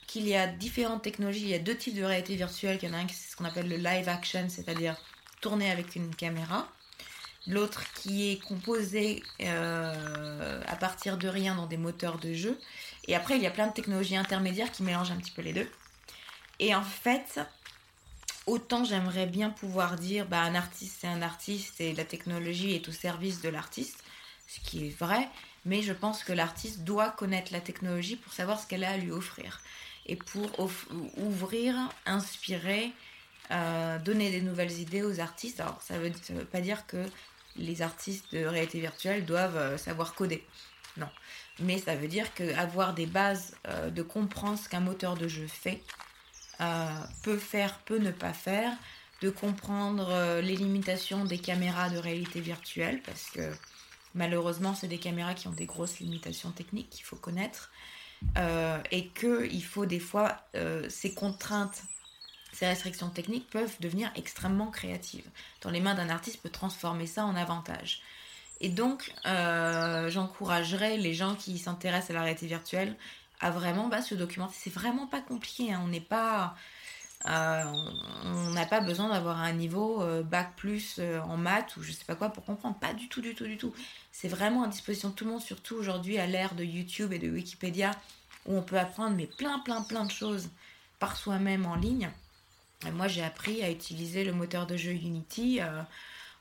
qu'il 0.08 0.28
y 0.28 0.36
a 0.36 0.48
différentes 0.48 1.02
technologies, 1.02 1.42
il 1.42 1.50
y 1.50 1.56
a 1.56 1.60
deux 1.60 1.76
types 1.76 1.96
de 1.96 2.04
réalité 2.04 2.36
virtuelle, 2.36 2.78
il 2.82 2.88
y 2.88 2.92
en 2.92 2.94
a 2.94 2.98
un 3.00 3.06
qui 3.06 3.16
c'est 3.16 3.32
ce 3.32 3.36
qu'on 3.36 3.46
appelle 3.46 3.68
le 3.68 3.78
live 3.78 4.08
action, 4.08 4.48
c'est-à-dire 4.48 4.96
tourner 5.42 5.72
avec 5.72 5.96
une 5.96 6.16
caméra, 6.16 6.70
l'autre 7.48 7.84
qui 7.94 8.32
est 8.32 8.42
composé 8.42 9.22
euh, 9.42 10.62
à 10.66 10.76
partir 10.76 11.18
de 11.18 11.28
rien 11.28 11.56
dans 11.56 11.68
des 11.68 11.78
moteurs 11.78 12.18
de 12.20 12.34
jeu, 12.34 12.58
et 13.08 13.16
après 13.16 13.36
il 13.36 13.44
y 13.44 13.48
a 13.48 13.52
plein 13.52 13.68
de 13.68 13.74
technologies 13.74 14.16
intermédiaires 14.16 14.72
qui 14.72 14.84
mélangent 14.84 15.12
un 15.12 15.18
petit 15.18 15.32
peu 15.32 15.42
les 15.42 15.54
deux. 15.54 15.70
Et 16.60 16.74
en 16.74 16.84
fait, 16.84 17.40
autant 18.46 18.86
j'aimerais 18.86 19.26
bien 19.26 19.50
pouvoir 19.50 19.96
dire 19.98 20.26
bah, 20.28 20.42
un 20.42 20.56
artiste 20.56 20.98
c'est 21.02 21.08
un 21.08 21.22
artiste 21.22 21.82
et 21.82 21.94
la 21.94 22.06
technologie 22.06 22.74
est 22.76 22.88
au 22.88 22.92
service 22.92 23.42
de 23.42 23.50
l'artiste, 23.50 24.04
ce 24.48 24.60
qui 24.60 24.88
est 24.88 24.98
vrai, 24.98 25.28
mais 25.66 25.82
je 25.82 25.94
pense 25.94 26.24
que 26.24 26.34
l'artiste 26.34 26.82
doit 26.84 27.10
connaître 27.10 27.52
la 27.52 27.62
technologie 27.62 28.16
pour 28.16 28.34
savoir 28.34 28.60
ce 28.60 28.68
qu'elle 28.68 28.84
a 28.84 28.92
à 28.92 28.98
lui 28.98 29.12
offrir 29.12 29.62
et 30.06 30.16
pour 30.16 30.50
ouvrir, 31.18 31.76
inspirer, 32.06 32.92
euh, 33.52 34.00
donner 34.00 34.32
des 34.32 34.42
nouvelles 34.42 34.80
idées 34.80 35.04
aux 35.04 35.20
artistes. 35.20 35.60
Alors 35.60 35.82
ça 35.82 35.98
veut, 35.98 36.12
veut 36.30 36.46
pas 36.46 36.62
dire 36.62 36.86
que 36.88 37.06
les 37.58 37.82
artistes 37.82 38.34
de 38.34 38.46
réalité 38.46 38.80
virtuelle 38.80 39.26
doivent 39.26 39.58
euh, 39.58 39.78
savoir 39.78 40.16
coder, 40.16 40.46
non. 40.98 41.10
Mais 41.60 41.78
ça 41.78 41.96
veut 41.96 42.08
dire 42.08 42.34
qu'avoir 42.34 42.94
des 42.94 43.06
bases 43.06 43.56
euh, 43.68 43.90
de 43.90 44.02
comprendre 44.02 44.58
ce 44.58 44.70
qu'un 44.70 44.80
moteur 44.80 45.16
de 45.16 45.28
jeu 45.28 45.48
fait, 45.48 45.82
euh, 46.62 46.88
peut 47.24 47.38
faire, 47.38 47.80
peut 47.80 48.00
ne 48.00 48.12
pas 48.12 48.34
faire, 48.34 48.72
de 49.22 49.30
comprendre 49.30 50.42
les 50.42 50.58
limitations 50.58 51.24
des 51.24 51.38
caméras 51.38 51.90
de 51.90 51.98
réalité 51.98 52.42
virtuelle, 52.42 53.02
parce 53.06 53.30
que 53.30 53.54
malheureusement, 54.16 54.76
c'est 54.76 54.90
des 54.90 54.98
caméras 54.98 55.34
qui 55.34 55.48
ont 55.48 55.54
des 55.54 55.66
grosses 55.66 56.00
limitations 56.00 56.52
techniques 56.52 56.90
qu'il 56.90 57.06
faut 57.06 57.16
connaître, 57.16 57.72
et 58.92 59.08
qu'il 59.16 59.64
faut 59.64 59.86
des 59.86 60.02
fois, 60.02 60.42
ces 60.90 61.14
contraintes, 61.14 61.84
ces 62.54 62.68
restrictions 62.68 63.10
techniques 63.10 63.50
peuvent 63.50 63.76
devenir 63.80 64.12
extrêmement 64.16 64.72
créatives. 64.72 65.26
Dans 65.62 65.70
les 65.70 65.82
mains 65.82 65.96
d'un 65.96 66.10
artiste, 66.10 66.42
peut 66.42 66.50
transformer 66.50 67.08
ça 67.08 67.26
en 67.26 67.36
avantage. 67.36 68.02
Et 68.62 68.70
donc, 68.70 69.14
j'encouragerais 69.26 70.98
les 70.98 71.14
gens 71.14 71.36
qui 71.36 71.58
s'intéressent 71.58 72.12
à 72.12 72.14
la 72.14 72.22
réalité 72.22 72.48
virtuelle 72.48 72.96
à 73.44 73.52
vraiment 73.52 73.90
bah, 73.90 74.02
se 74.02 74.16
documenter. 74.16 74.56
C'est 74.58 74.74
vraiment 74.74 75.06
pas 75.06 75.22
compliqué. 75.22 75.74
Hein. 75.74 75.82
On 75.84 75.90
n'est 75.90 76.00
pas. 76.00 76.56
Euh, 77.26 77.64
on 78.26 78.50
n'a 78.50 78.66
pas 78.66 78.82
besoin 78.82 79.10
d'avoir 79.10 79.40
un 79.40 79.54
niveau 79.54 80.02
euh, 80.02 80.24
bac 80.24 80.54
plus 80.58 80.98
euh, 81.00 81.22
en 81.22 81.38
maths 81.38 81.78
ou 81.78 81.82
je 81.82 81.94
sais 81.94 82.04
pas 82.06 82.16
quoi 82.16 82.30
pour 82.30 82.44
comprendre. 82.44 82.78
Pas 82.78 82.94
du 82.94 83.08
tout, 83.08 83.22
du 83.22 83.36
tout, 83.36 83.46
du 83.46 83.58
tout. 83.58 83.74
C'est 84.12 84.28
vraiment 84.28 84.64
à 84.64 84.68
disposition 84.68 85.10
de 85.10 85.14
tout 85.14 85.26
le 85.26 85.32
monde, 85.32 85.42
surtout 85.42 85.76
aujourd'hui 85.76 86.18
à 86.18 86.26
l'ère 86.26 86.56
de 86.56 86.64
YouTube 86.64 87.14
et 87.14 87.20
de 87.20 87.30
Wikipédia 87.30 87.92
où 88.46 88.58
on 88.58 88.62
peut 88.62 88.78
apprendre 88.78 89.16
mais 89.16 89.28
plein, 89.28 89.60
plein, 89.60 89.82
plein 89.82 90.04
de 90.06 90.12
choses 90.12 90.50
par 91.00 91.16
soi-même 91.16 91.66
en 91.66 91.76
ligne. 91.76 92.12
Moi, 92.92 93.08
j'ai 93.08 93.24
appris 93.24 93.64
à 93.64 93.72
utiliser 93.72 94.24
le 94.24 94.34
moteur 94.34 94.68
de 94.68 94.76
jeu 94.78 94.92
Unity 94.92 95.60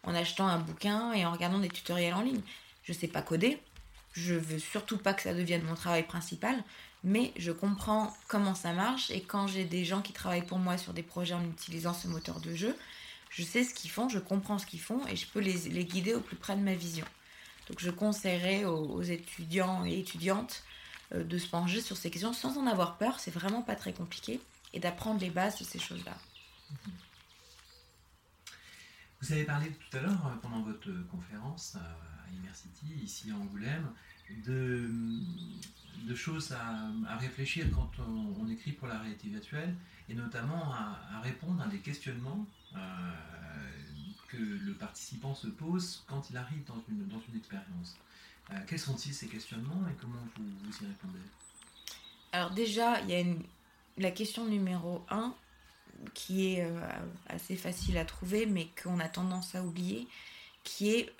en 0.02 0.14
achetant 0.14 0.46
un 0.46 0.58
bouquin 0.58 1.12
et 1.12 1.24
en 1.24 1.32
regardant 1.32 1.58
des 1.58 1.68
tutoriels 1.68 2.14
en 2.14 2.22
ligne. 2.22 2.42
Je 2.84 2.92
sais 2.92 3.08
pas 3.08 3.22
coder. 3.22 3.58
Je 4.12 4.34
veux 4.34 4.58
surtout 4.58 4.98
pas 4.98 5.14
que 5.14 5.22
ça 5.22 5.32
devienne 5.32 5.62
mon 5.62 5.74
travail 5.74 6.02
principal, 6.02 6.62
mais 7.02 7.32
je 7.36 7.50
comprends 7.50 8.14
comment 8.28 8.54
ça 8.54 8.72
marche 8.72 9.10
et 9.10 9.22
quand 9.22 9.46
j'ai 9.46 9.64
des 9.64 9.84
gens 9.84 10.02
qui 10.02 10.12
travaillent 10.12 10.46
pour 10.46 10.58
moi 10.58 10.76
sur 10.76 10.92
des 10.92 11.02
projets 11.02 11.34
en 11.34 11.44
utilisant 11.44 11.94
ce 11.94 12.08
moteur 12.08 12.40
de 12.40 12.54
jeu, 12.54 12.76
je 13.30 13.42
sais 13.42 13.64
ce 13.64 13.72
qu'ils 13.72 13.90
font, 13.90 14.10
je 14.10 14.18
comprends 14.18 14.58
ce 14.58 14.66
qu'ils 14.66 14.80
font 14.80 15.06
et 15.06 15.16
je 15.16 15.26
peux 15.26 15.40
les, 15.40 15.84
guider 15.84 16.14
au 16.14 16.20
plus 16.20 16.36
près 16.36 16.56
de 16.56 16.60
ma 16.60 16.74
vision. 16.74 17.06
Donc 17.68 17.80
je 17.80 17.90
conseillerais 17.90 18.66
aux, 18.66 19.02
étudiants 19.02 19.86
et 19.86 19.98
étudiantes 19.98 20.62
euh, 21.14 21.24
de 21.24 21.38
se 21.38 21.46
pencher 21.46 21.80
sur 21.80 21.96
ces 21.96 22.10
questions 22.10 22.34
sans 22.34 22.58
en 22.58 22.66
avoir 22.66 22.98
peur, 22.98 23.18
c'est 23.18 23.30
vraiment 23.30 23.62
pas 23.62 23.76
très 23.76 23.94
compliqué, 23.94 24.40
et 24.74 24.80
d'apprendre 24.80 25.20
les 25.20 25.30
bases 25.30 25.58
de 25.58 25.64
ces 25.64 25.78
choses-là. 25.78 26.16
Vous 29.22 29.32
avez 29.32 29.44
parlé 29.44 29.70
tout 29.70 29.96
à 29.96 30.00
l'heure, 30.00 30.26
euh, 30.26 30.36
pendant 30.42 30.62
votre 30.62 30.90
conférence 31.08 31.76
euh, 31.76 31.78
à 31.78 32.34
Immersity, 32.34 32.86
ici 33.04 33.30
à 33.30 33.36
Angoulême, 33.36 33.88
de, 34.44 36.14
choses 36.16 36.52
à, 36.52 37.16
réfléchir 37.18 37.66
quand 37.72 37.90
on, 38.00 38.48
écrit 38.48 38.72
pour 38.72 38.88
la 38.88 38.98
réalité 38.98 39.28
virtuelle 39.28 39.76
et 40.08 40.14
notamment 40.14 40.72
à, 40.74 41.20
répondre 41.22 41.62
à 41.62 41.68
des 41.68 41.78
questionnements 41.78 42.46
euh, 42.74 42.78
que 44.28 44.36
le 44.36 44.74
participant 44.74 45.34
se 45.34 45.46
pose 45.46 46.04
quand 46.08 46.28
il 46.30 46.36
arrive 46.36 46.64
dans 46.64 46.82
une, 46.88 47.36
expérience. 47.36 47.96
Quels 48.66 48.78
sont-ils 48.78 49.14
ces 49.14 49.28
questionnements 49.28 49.86
et 49.88 49.94
comment 50.00 50.26
vous, 50.36 50.44
vous 50.44 50.84
y 50.84 50.86
répondez? 50.86 51.20
Alors 52.32 52.50
déjà, 52.50 53.00
il 53.02 53.10
y 53.10 53.14
a 53.14 53.24
la 53.98 54.10
question 54.10 54.46
numéro 54.46 55.04
1 55.08 55.34
qui 56.14 56.54
est 56.54 56.64
euh, 56.64 56.80
assez 57.28 57.56
facile 57.56 57.98
à 57.98 58.04
trouver 58.04 58.46
mais 58.46 58.68
qu'on 58.82 59.00
a 59.00 59.08
tendance 59.08 59.54
à 59.54 59.62
oublier, 59.62 60.06
qui 60.64 60.90
est 60.94 61.12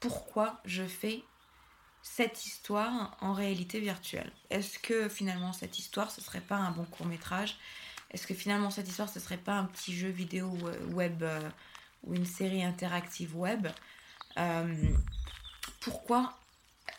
pourquoi 0.00 0.60
je 0.64 0.84
fais 0.84 1.24
cette 2.04 2.44
histoire 2.44 3.16
en 3.22 3.32
réalité 3.32 3.80
virtuelle. 3.80 4.30
Est-ce 4.50 4.78
que 4.78 5.08
finalement 5.08 5.52
cette 5.54 5.78
histoire 5.78 6.10
ce 6.10 6.20
serait 6.20 6.42
pas 6.42 6.56
un 6.56 6.70
bon 6.70 6.84
court 6.84 7.06
métrage 7.06 7.56
Est-ce 8.10 8.26
que 8.26 8.34
finalement 8.34 8.70
cette 8.70 8.86
histoire 8.86 9.08
ce 9.08 9.18
serait 9.18 9.38
pas 9.38 9.54
un 9.54 9.64
petit 9.64 9.96
jeu 9.96 10.10
vidéo 10.10 10.56
web 10.92 11.22
euh, 11.22 11.40
ou 12.04 12.14
une 12.14 12.26
série 12.26 12.62
interactive 12.62 13.34
web? 13.34 13.66
Euh, 14.36 14.74
Pourquoi 15.80 16.38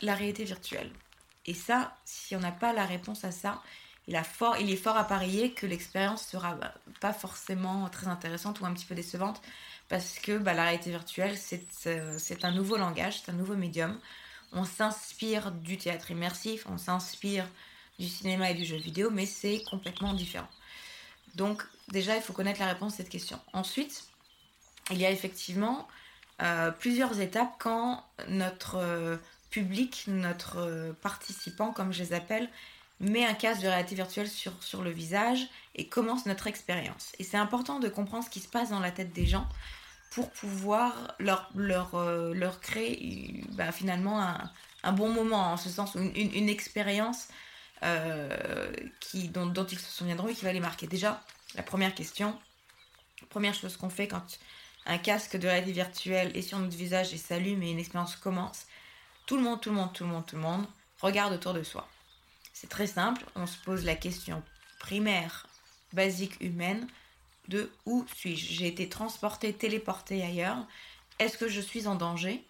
la 0.02 0.16
réalité 0.16 0.44
virtuelle? 0.44 0.92
Et 1.46 1.54
ça, 1.54 1.96
si 2.04 2.36
on 2.36 2.40
n'a 2.40 2.52
pas 2.52 2.74
la 2.74 2.88
réponse 2.88 3.24
à 3.24 3.32
ça, 3.32 3.62
il, 4.08 4.16
est 4.16 4.76
fort 4.76 4.98
à 4.98 5.04
parier 5.04 5.52
que 5.52 5.66
l'expérience 5.66 6.28
sera 6.28 6.56
bah, 6.56 6.74
pas 7.02 7.14
forcément 7.14 7.90
très 7.90 8.08
intéressante 8.08 8.62
ou 8.62 8.66
un 8.66 8.74
petit 8.74 8.86
peu 8.86 8.96
décevante 8.96 9.42
parce 9.90 10.20
que 10.20 10.38
bah, 10.38 10.54
la 10.54 10.64
réalité 10.64 10.90
virtuelle 10.92 11.38
c'est 11.38 11.88
euh, 11.88 12.18
un 12.44 12.52
nouveau 12.52 12.78
langage, 12.78 13.22
c'est 13.22 13.32
un 13.32 13.36
nouveau 13.36 13.56
médium 13.56 14.00
on 14.56 14.64
s'inspire 14.64 15.52
du 15.52 15.78
théâtre 15.78 16.12
immersif, 16.12 16.66
on 16.70 16.78
s'inspire 16.78 17.48
du 18.00 18.08
cinéma 18.08 18.52
et 18.52 18.54
du 18.54 18.66
jeu 18.66 18.78
vidéo, 18.78 19.10
mais 19.12 19.26
c'est 19.26 19.62
complètement 19.70 20.14
différent. 20.14 20.48
Donc 21.36 21.64
déjà, 21.90 22.16
il 22.16 22.22
faut 22.22 22.34
connaître 22.34 22.62
la 22.62 22.68
réponse 22.68 22.94
à 22.94 22.98
cette 22.98 23.10
question. 23.10 23.40
Ensuite, 23.54 24.06
il 24.92 24.98
y 24.98 25.06
a 25.06 25.12
effectivement 25.12 25.88
euh, 26.42 26.72
plusieurs 26.72 27.20
étapes 27.20 27.54
quand 27.60 28.06
notre 28.30 28.76
euh, 28.78 29.18
public, 29.50 30.06
notre 30.08 30.96
participant, 31.02 31.72
comme 31.72 31.92
je 31.92 32.04
les 32.04 32.14
appelle, 32.14 32.50
met 33.00 33.26
un 33.26 33.34
casque 33.34 33.62
de 33.62 33.68
réalité 33.68 33.96
virtuelle 33.96 34.30
sur, 34.30 34.52
sur 34.62 34.82
le 34.82 34.90
visage 34.90 35.48
et 35.76 35.88
commence 35.88 36.26
notre 36.26 36.48
expérience. 36.48 37.12
Et 37.20 37.24
c'est 37.24 37.38
important 37.38 37.80
de 37.80 37.90
comprendre 37.90 38.24
ce 38.24 38.30
qui 38.30 38.40
se 38.40 38.48
passe 38.48 38.70
dans 38.70 38.80
la 38.80 38.92
tête 38.92 39.14
des 39.14 39.26
gens 39.26 39.48
pour 40.12 40.32
pouvoir 40.32 41.14
leur, 41.20 41.50
leur, 41.56 41.96
euh, 41.96 42.34
leur 42.34 42.62
créer 42.62 43.44
bah, 43.52 43.72
finalement 43.72 44.22
un, 44.22 44.50
un, 44.84 44.92
bon 44.94 45.10
moment, 45.10 45.52
en 45.52 45.58
ce 45.58 45.70
sens, 45.70 45.96
une, 45.96 46.16
une, 46.16 46.48
expérience 46.48 47.28
euh, 47.84 48.72
dont, 49.34 49.46
dont, 49.48 49.66
ils 49.66 49.80
se 49.80 49.92
souviendront 49.92 50.30
et 50.30 50.34
qui 50.34 50.46
va 50.46 50.54
les 50.54 50.62
marquer. 50.62 50.88
Déjà, 50.88 51.22
la 51.56 51.64
première 51.64 51.94
question, 51.94 52.40
première 53.30 53.54
chose 53.54 53.76
qu'on 53.76 53.90
fait 53.90 54.08
quand 54.08 54.26
un 54.86 54.98
casque 54.98 55.36
de 55.36 55.48
réalité 55.48 55.74
virtuelle 55.74 56.32
est 56.36 56.44
sur 56.44 56.60
notre 56.60 56.78
visage 56.78 57.14
et 57.14 57.18
s'allume 57.18 57.62
et 57.64 57.72
une 57.72 57.80
expérience 57.80 58.16
commence, 58.16 58.68
tout 59.26 59.36
le 59.36 59.44
monde, 59.44 59.60
tout 59.60 59.70
le 59.70 59.76
monde, 59.76 59.92
tout 59.92 60.04
le 60.04 60.10
monde, 60.10 60.26
tout 60.26 60.36
le 60.36 60.42
monde 60.42 60.66
regarde 61.02 61.34
autour 61.34 61.54
de 61.54 61.64
soi. 61.64 61.88
C'est 62.56 62.70
très 62.70 62.88
simple, 62.88 63.26
on 63.36 63.48
se 63.48 63.58
pose 63.58 63.84
la 63.84 63.96
question 63.96 64.42
primaire, 64.80 65.46
basique 65.92 66.40
humaine, 66.40 66.88
de 67.50 67.70
où 67.86 68.06
suis-je? 68.16 68.54
J'ai 68.54 68.68
été 68.68 68.88
transporté, 68.88 69.52
téléporté 69.52 70.24
ailleurs. 70.24 70.66
Est-ce 71.20 71.38
que 71.38 71.50
je 71.50 71.60
suis 71.60 71.86
en 71.86 71.96
danger? 71.96 72.46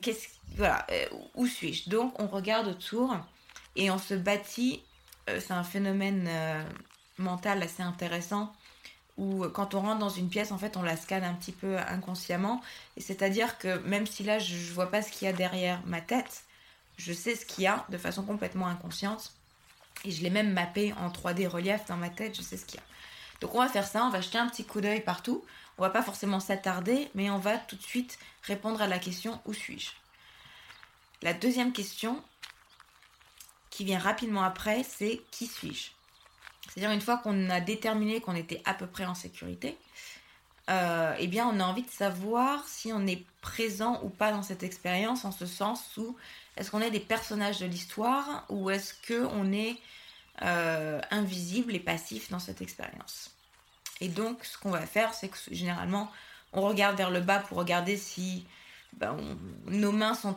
Qu'est-ce 0.00 0.28
voilà, 0.56 0.86
euh, 0.92 1.06
où 1.34 1.48
suis-je? 1.48 1.90
Donc 1.90 2.14
on 2.22 2.28
regarde 2.28 2.68
autour 2.68 3.16
et 3.74 3.90
on 3.90 3.98
se 3.98 4.14
bâtit. 4.14 4.80
Euh, 5.28 5.40
c'est 5.40 5.52
un 5.52 5.64
phénomène 5.64 6.28
euh, 6.28 6.62
mental 7.18 7.64
assez 7.64 7.82
intéressant 7.82 8.54
où 9.18 9.48
quand 9.48 9.74
on 9.74 9.80
rentre 9.80 9.98
dans 9.98 10.08
une 10.08 10.28
pièce, 10.28 10.52
en 10.52 10.58
fait, 10.58 10.76
on 10.76 10.82
la 10.82 10.96
scanne 10.96 11.24
un 11.24 11.34
petit 11.34 11.52
peu 11.52 11.78
inconsciemment. 11.78 12.62
Et 12.96 13.00
c'est-à-dire 13.00 13.58
que 13.58 13.78
même 13.78 14.06
si 14.06 14.22
là, 14.22 14.38
je, 14.38 14.54
ne 14.54 14.72
vois 14.72 14.90
pas 14.90 15.02
ce 15.02 15.10
qu'il 15.10 15.26
y 15.26 15.28
a 15.28 15.32
derrière 15.32 15.82
ma 15.84 16.00
tête, 16.00 16.44
je 17.02 17.12
sais 17.12 17.34
ce 17.34 17.44
qu'il 17.44 17.64
y 17.64 17.66
a 17.66 17.84
de 17.88 17.98
façon 17.98 18.22
complètement 18.22 18.68
inconsciente. 18.68 19.32
Et 20.04 20.10
je 20.10 20.22
l'ai 20.22 20.30
même 20.30 20.52
mappé 20.52 20.92
en 20.94 21.10
3D 21.10 21.46
relief 21.46 21.84
dans 21.86 21.96
ma 21.96 22.10
tête, 22.10 22.36
je 22.36 22.42
sais 22.42 22.56
ce 22.56 22.64
qu'il 22.64 22.76
y 22.76 22.82
a. 22.82 22.86
Donc 23.40 23.54
on 23.54 23.58
va 23.58 23.68
faire 23.68 23.86
ça, 23.86 24.04
on 24.04 24.10
va 24.10 24.20
jeter 24.20 24.38
un 24.38 24.48
petit 24.48 24.64
coup 24.64 24.80
d'œil 24.80 25.00
partout. 25.00 25.44
On 25.78 25.82
va 25.82 25.90
pas 25.90 26.02
forcément 26.02 26.38
s'attarder, 26.38 27.08
mais 27.14 27.30
on 27.30 27.38
va 27.38 27.58
tout 27.58 27.76
de 27.76 27.82
suite 27.82 28.18
répondre 28.42 28.80
à 28.82 28.86
la 28.86 28.98
question 28.98 29.40
où 29.46 29.52
suis-je? 29.52 29.90
La 31.22 31.32
deuxième 31.34 31.72
question, 31.72 32.22
qui 33.70 33.84
vient 33.84 33.98
rapidement 33.98 34.42
après, 34.42 34.84
c'est 34.84 35.22
qui 35.30 35.46
suis-je? 35.46 35.90
C'est-à-dire 36.68 36.92
une 36.92 37.00
fois 37.00 37.18
qu'on 37.18 37.50
a 37.50 37.60
déterminé 37.60 38.20
qu'on 38.20 38.36
était 38.36 38.62
à 38.64 38.74
peu 38.74 38.86
près 38.86 39.04
en 39.04 39.14
sécurité, 39.14 39.76
euh, 40.70 41.14
eh 41.18 41.26
bien 41.26 41.46
on 41.48 41.58
a 41.60 41.64
envie 41.64 41.82
de 41.82 41.90
savoir 41.90 42.66
si 42.66 42.92
on 42.92 43.06
est 43.06 43.24
présent 43.40 44.00
ou 44.04 44.08
pas 44.08 44.30
dans 44.30 44.42
cette 44.42 44.62
expérience, 44.62 45.24
en 45.24 45.32
ce 45.32 45.46
sens 45.46 45.96
où 45.96 46.16
est-ce 46.56 46.70
qu'on 46.70 46.80
est 46.80 46.90
des 46.90 47.00
personnages 47.00 47.58
de 47.58 47.66
l'histoire 47.66 48.44
ou 48.48 48.70
est-ce 48.70 48.94
qu'on 49.06 49.52
est 49.52 49.76
euh, 50.42 51.00
invisible 51.10 51.74
et 51.74 51.80
passif 51.80 52.30
dans 52.30 52.38
cette 52.38 52.62
expérience. 52.62 53.30
Et 54.00 54.08
donc, 54.08 54.44
ce 54.44 54.58
qu'on 54.58 54.70
va 54.70 54.86
faire, 54.86 55.14
c'est 55.14 55.28
que 55.28 55.36
généralement, 55.50 56.10
on 56.52 56.62
regarde 56.62 56.96
vers 56.96 57.10
le 57.10 57.20
bas 57.20 57.38
pour 57.38 57.58
regarder 57.58 57.96
si 57.96 58.44
ben, 58.94 59.16
nos 59.66 59.92
mains 59.92 60.14
sont, 60.14 60.36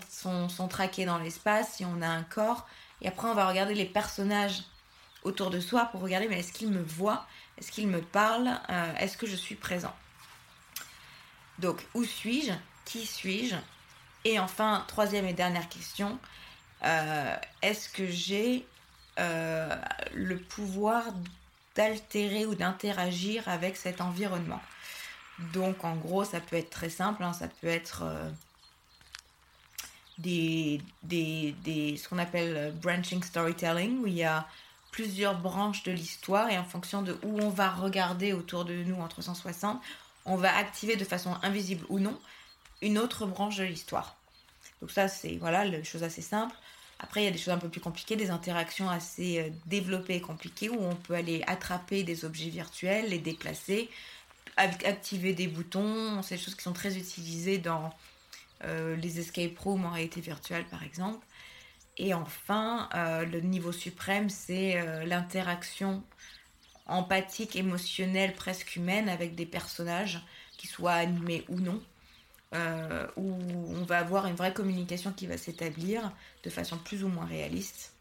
sont, 0.49 0.67
traquées 0.67 1.05
dans 1.05 1.17
l'espace, 1.17 1.75
si 1.75 1.85
on 1.85 2.01
a 2.01 2.07
un 2.07 2.23
corps. 2.23 2.67
Et 3.01 3.07
après, 3.07 3.27
on 3.27 3.33
va 3.33 3.47
regarder 3.47 3.73
les 3.73 3.85
personnages 3.85 4.63
autour 5.23 5.49
de 5.49 5.59
soi 5.59 5.85
pour 5.85 6.01
regarder, 6.01 6.27
mais 6.27 6.39
est-ce 6.39 6.53
qu'ils 6.53 6.69
me 6.69 6.83
voient? 6.83 7.25
Est-ce 7.57 7.71
qu'ils 7.71 7.87
me 7.87 8.01
parlent? 8.01 8.59
Euh, 8.69 8.95
Est-ce 8.97 9.17
que 9.17 9.27
je 9.27 9.35
suis 9.35 9.55
présent? 9.55 9.93
Donc, 11.59 11.85
où 11.93 12.03
suis-je? 12.03 12.53
Qui 12.85 13.05
suis-je? 13.05 13.55
Et 14.25 14.39
enfin, 14.39 14.83
troisième 14.87 15.25
et 15.25 15.33
dernière 15.33 15.69
question, 15.69 16.19
euh, 16.83 17.35
est-ce 17.61 17.89
que 17.89 18.07
j'ai 18.07 18.65
euh, 19.19 19.75
le 20.13 20.37
pouvoir 20.37 21.03
d'altérer 21.75 22.45
ou 22.45 22.55
d'interagir 22.55 23.47
avec 23.47 23.77
cet 23.77 24.01
environnement? 24.01 24.61
Donc 25.53 25.83
en 25.83 25.95
gros, 25.95 26.23
ça 26.23 26.39
peut 26.39 26.55
être 26.55 26.69
très 26.69 26.89
simple, 26.89 27.23
hein. 27.23 27.33
ça 27.33 27.47
peut 27.47 27.67
être 27.67 28.03
euh, 28.03 28.29
des, 30.17 30.81
des, 31.03 31.97
ce 31.97 32.07
qu'on 32.07 32.17
appelle 32.17 32.73
branching 32.81 33.21
storytelling, 33.21 33.99
où 33.99 34.07
il 34.07 34.13
y 34.13 34.23
a 34.23 34.47
plusieurs 34.91 35.37
branches 35.37 35.83
de 35.83 35.91
l'histoire 35.91 36.49
et 36.49 36.57
en 36.57 36.63
fonction 36.63 37.01
de 37.01 37.17
où 37.23 37.39
on 37.41 37.49
va 37.49 37.69
regarder 37.69 38.31
autour 38.31 38.63
de 38.63 38.73
nous 38.83 38.95
en 38.95 39.09
360, 39.09 39.81
on 40.25 40.35
va 40.35 40.55
activer 40.55 40.95
de 40.95 41.05
façon 41.05 41.35
invisible 41.43 41.85
ou 41.89 41.99
non 41.99 42.19
une 42.81 42.97
autre 42.97 43.25
branche 43.25 43.57
de 43.57 43.63
l'histoire. 43.63 44.17
Donc 44.81 44.91
ça, 44.91 45.07
c'est 45.07 45.37
voilà, 45.37 45.65
les 45.65 45.83
choses 45.83 46.03
assez 46.03 46.21
simples. 46.21 46.55
Après, 46.99 47.21
il 47.21 47.25
y 47.25 47.27
a 47.27 47.31
des 47.31 47.37
choses 47.37 47.53
un 47.53 47.57
peu 47.57 47.69
plus 47.69 47.81
compliquées, 47.81 48.15
des 48.15 48.29
interactions 48.29 48.89
assez 48.89 49.39
euh, 49.39 49.49
développées 49.65 50.15
et 50.15 50.21
compliquées 50.21 50.69
où 50.69 50.81
on 50.81 50.95
peut 50.95 51.13
aller 51.13 51.43
attraper 51.45 52.03
des 52.03 52.23
objets 52.23 52.49
virtuels, 52.49 53.09
les 53.09 53.19
déplacer, 53.19 53.89
activer 54.57 55.33
des 55.33 55.47
boutons. 55.47 56.21
C'est 56.21 56.35
des 56.35 56.41
choses 56.41 56.55
qui 56.55 56.63
sont 56.63 56.73
très 56.73 56.97
utilisées 56.97 57.57
dans 57.57 57.93
euh, 58.63 58.95
les 58.95 59.19
escape 59.19 59.57
rooms 59.59 59.85
en 59.85 59.91
réalité 59.91 60.21
virtuelle, 60.21 60.65
par 60.65 60.83
exemple. 60.83 61.25
Et 61.97 62.13
enfin, 62.13 62.89
euh, 62.95 63.25
le 63.25 63.41
niveau 63.41 63.71
suprême, 63.71 64.29
c'est 64.29 65.05
l'interaction 65.05 66.03
empathique, 66.85 67.55
émotionnelle, 67.55 68.33
presque 68.33 68.75
humaine 68.75 69.09
avec 69.09 69.35
des 69.35 69.45
personnages, 69.45 70.21
qui 70.57 70.67
soient 70.67 70.93
animés 70.93 71.45
ou 71.49 71.59
non. 71.59 71.81
Euh, 72.53 73.07
où 73.17 73.37
on 73.75 73.83
va 73.83 73.97
avoir 73.97 74.27
une 74.27 74.35
vraie 74.35 74.53
communication 74.53 75.11
qui 75.11 75.27
va 75.27 75.37
s'établir 75.37 76.11
de 76.43 76.49
façon 76.49 76.77
plus 76.77 77.03
ou 77.03 77.09
moins 77.09 77.25
réaliste, 77.25 77.91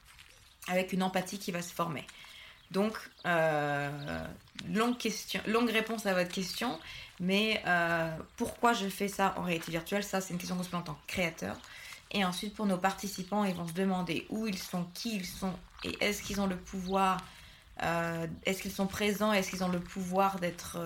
avec 0.69 0.93
une 0.93 1.03
empathie 1.03 1.39
qui 1.39 1.51
va 1.51 1.61
se 1.61 1.73
former. 1.73 2.07
Donc, 2.71 2.97
euh, 3.27 4.27
longue, 4.69 4.97
question, 4.97 5.41
longue 5.47 5.71
réponse 5.71 6.07
à 6.07 6.15
votre 6.15 6.31
question, 6.31 6.79
mais 7.19 7.63
euh, 7.67 8.17
pourquoi 8.37 8.75
je 8.75 8.87
fais 8.89 9.09
ça 9.09 9.35
en 9.39 9.43
réalité 9.43 9.73
virtuelle? 9.73 10.05
Ça, 10.05 10.21
c'est 10.21 10.33
une 10.33 10.39
question 10.39 10.57
qu'on 10.57 10.63
se 10.63 10.69
pose 10.69 10.81
en 10.81 10.85
tant 10.85 10.95
que 10.95 11.13
créateur. 11.13 11.57
Et 12.13 12.25
ensuite, 12.25 12.55
pour 12.55 12.67
nos 12.67 12.79
participants, 12.79 13.45
ils 13.45 13.55
vont 13.55 13.67
se 13.67 13.73
demander 13.73 14.25
où 14.29 14.47
ils 14.47 14.59
sont, 14.59 14.85
qui 14.95 15.17
ils 15.17 15.27
sont, 15.27 15.55
et 15.83 15.97
est-ce 16.01 16.23
qu'ils 16.23 16.41
ont 16.41 16.47
le 16.47 16.57
pouvoir, 16.57 17.25
est-ce 17.81 18.63
qu'ils 18.63 18.73
sont 18.73 18.87
présents, 18.87 19.33
est-ce 19.33 19.51
qu'ils 19.51 19.65
ont 19.65 19.69
le 19.69 19.81
pouvoir 19.81 20.39
d'être, 20.39 20.79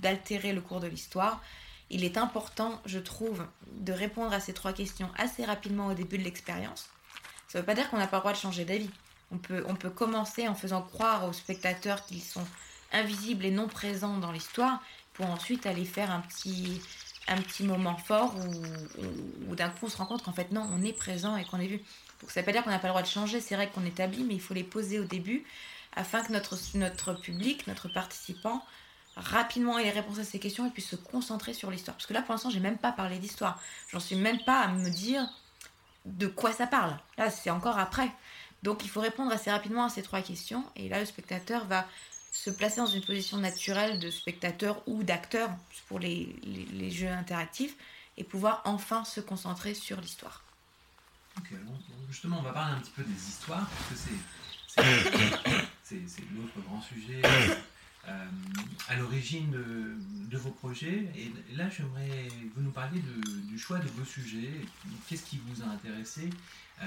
d'altérer 0.00 0.52
le 0.52 0.60
cours 0.60 0.80
de 0.80 0.86
l'histoire? 0.86 1.42
Il 1.90 2.04
est 2.04 2.18
important, 2.18 2.80
je 2.84 2.98
trouve, 2.98 3.46
de 3.72 3.92
répondre 3.92 4.32
à 4.32 4.40
ces 4.40 4.52
trois 4.52 4.72
questions 4.72 5.10
assez 5.16 5.44
rapidement 5.44 5.86
au 5.86 5.94
début 5.94 6.18
de 6.18 6.24
l'expérience. 6.24 6.90
Ça 7.48 7.58
ne 7.58 7.62
veut 7.62 7.66
pas 7.66 7.74
dire 7.74 7.88
qu'on 7.88 7.96
n'a 7.96 8.06
pas 8.06 8.18
le 8.18 8.20
droit 8.20 8.32
de 8.32 8.38
changer 8.38 8.64
d'avis. 8.64 8.90
On 9.30 9.38
peut, 9.38 9.64
on 9.66 9.74
peut 9.74 9.90
commencer 9.90 10.48
en 10.48 10.54
faisant 10.54 10.82
croire 10.82 11.26
aux 11.26 11.32
spectateurs 11.32 12.04
qu'ils 12.04 12.22
sont 12.22 12.46
invisibles 12.92 13.44
et 13.44 13.50
non 13.50 13.68
présents 13.68 14.18
dans 14.18 14.32
l'histoire 14.32 14.82
pour 15.14 15.26
ensuite 15.26 15.66
aller 15.66 15.84
faire 15.84 16.10
un 16.10 16.20
petit, 16.20 16.80
un 17.26 17.36
petit 17.36 17.64
moment 17.64 17.96
fort 17.96 18.34
où, 19.48 19.54
d'un 19.54 19.68
coup 19.68 19.86
on 19.86 19.88
se 19.88 19.96
rend 19.96 20.06
compte 20.06 20.22
qu'en 20.22 20.32
fait 20.32 20.52
non, 20.52 20.66
on 20.72 20.82
est 20.82 20.92
présent 20.92 21.36
et 21.36 21.44
qu'on 21.44 21.58
est 21.58 21.66
vu. 21.66 21.78
Donc 22.20 22.30
ça 22.30 22.40
ne 22.40 22.42
veut 22.42 22.46
pas 22.46 22.52
dire 22.52 22.64
qu'on 22.64 22.70
n'a 22.70 22.78
pas 22.78 22.88
le 22.88 22.92
droit 22.92 23.02
de 23.02 23.08
changer 23.08 23.40
ces 23.40 23.56
règles 23.56 23.72
qu'on 23.72 23.84
établit, 23.84 24.24
mais 24.24 24.34
il 24.34 24.40
faut 24.40 24.54
les 24.54 24.64
poser 24.64 24.98
au 24.98 25.04
début 25.04 25.44
afin 25.98 26.22
que 26.22 26.32
notre, 26.32 26.56
notre 26.74 27.12
public, 27.12 27.66
notre 27.66 27.88
participant 27.88 28.64
rapidement 29.16 29.78
les 29.78 29.90
réponses 29.90 30.20
à 30.20 30.24
ces 30.24 30.38
questions 30.38 30.66
et 30.66 30.70
puis 30.70 30.80
se 30.80 30.94
concentrer 30.94 31.52
sur 31.52 31.72
l'histoire. 31.72 31.96
Parce 31.96 32.06
que 32.06 32.14
là, 32.14 32.22
pour 32.22 32.32
l'instant, 32.32 32.50
j'ai 32.50 32.60
même 32.60 32.78
pas 32.78 32.92
parlé 32.92 33.18
d'histoire. 33.18 33.60
J'en 33.88 33.98
suis 33.98 34.14
même 34.14 34.38
pas 34.44 34.60
à 34.60 34.68
me 34.68 34.88
dire 34.90 35.28
de 36.04 36.28
quoi 36.28 36.52
ça 36.52 36.68
parle. 36.68 36.96
Là, 37.18 37.30
c'est 37.30 37.50
encore 37.50 37.78
après. 37.78 38.10
Donc, 38.62 38.84
il 38.84 38.88
faut 38.88 39.00
répondre 39.00 39.32
assez 39.32 39.50
rapidement 39.50 39.84
à 39.84 39.88
ces 39.88 40.02
trois 40.02 40.22
questions. 40.22 40.64
Et 40.76 40.88
là, 40.88 41.00
le 41.00 41.04
spectateur 41.04 41.66
va 41.66 41.84
se 42.32 42.50
placer 42.50 42.76
dans 42.76 42.86
une 42.86 43.04
position 43.04 43.38
naturelle 43.38 43.98
de 43.98 44.10
spectateur 44.10 44.80
ou 44.86 45.02
d'acteur 45.02 45.50
pour 45.88 45.98
les, 45.98 46.36
les, 46.44 46.90
jeux 46.90 47.08
interactifs 47.08 47.74
et 48.16 48.22
pouvoir 48.22 48.62
enfin 48.64 49.04
se 49.04 49.20
concentrer 49.20 49.74
sur 49.74 50.00
l'histoire. 50.00 50.44
Ok, 51.38 51.48
justement, 52.08 52.38
on 52.38 52.42
va 52.42 52.52
parler 52.52 52.74
un 52.74 52.80
petit 52.80 52.92
peu 52.92 53.02
des 53.02 53.28
histoires, 53.28 53.68
parce 53.68 54.00
que 54.00 54.10
c'est 54.76 55.64
l'autre 55.96 56.60
grand 56.66 56.80
sujet 56.80 57.22
euh, 58.08 58.26
à 58.88 58.96
l'origine 58.96 59.50
de, 59.50 60.36
vos 60.36 60.50
projets. 60.50 61.10
Et 61.16 61.32
là, 61.56 61.68
j'aimerais 61.68 62.28
que 62.28 62.54
vous 62.54 62.62
nous 62.62 62.70
parliez 62.70 63.00
du 63.00 63.58
choix 63.58 63.78
de 63.78 63.88
vos 63.88 64.04
sujets. 64.04 64.60
Qu'est-ce 65.08 65.24
qui 65.24 65.40
vous 65.46 65.62
a 65.62 65.66
intéressé 65.66 66.30
euh, 66.82 66.84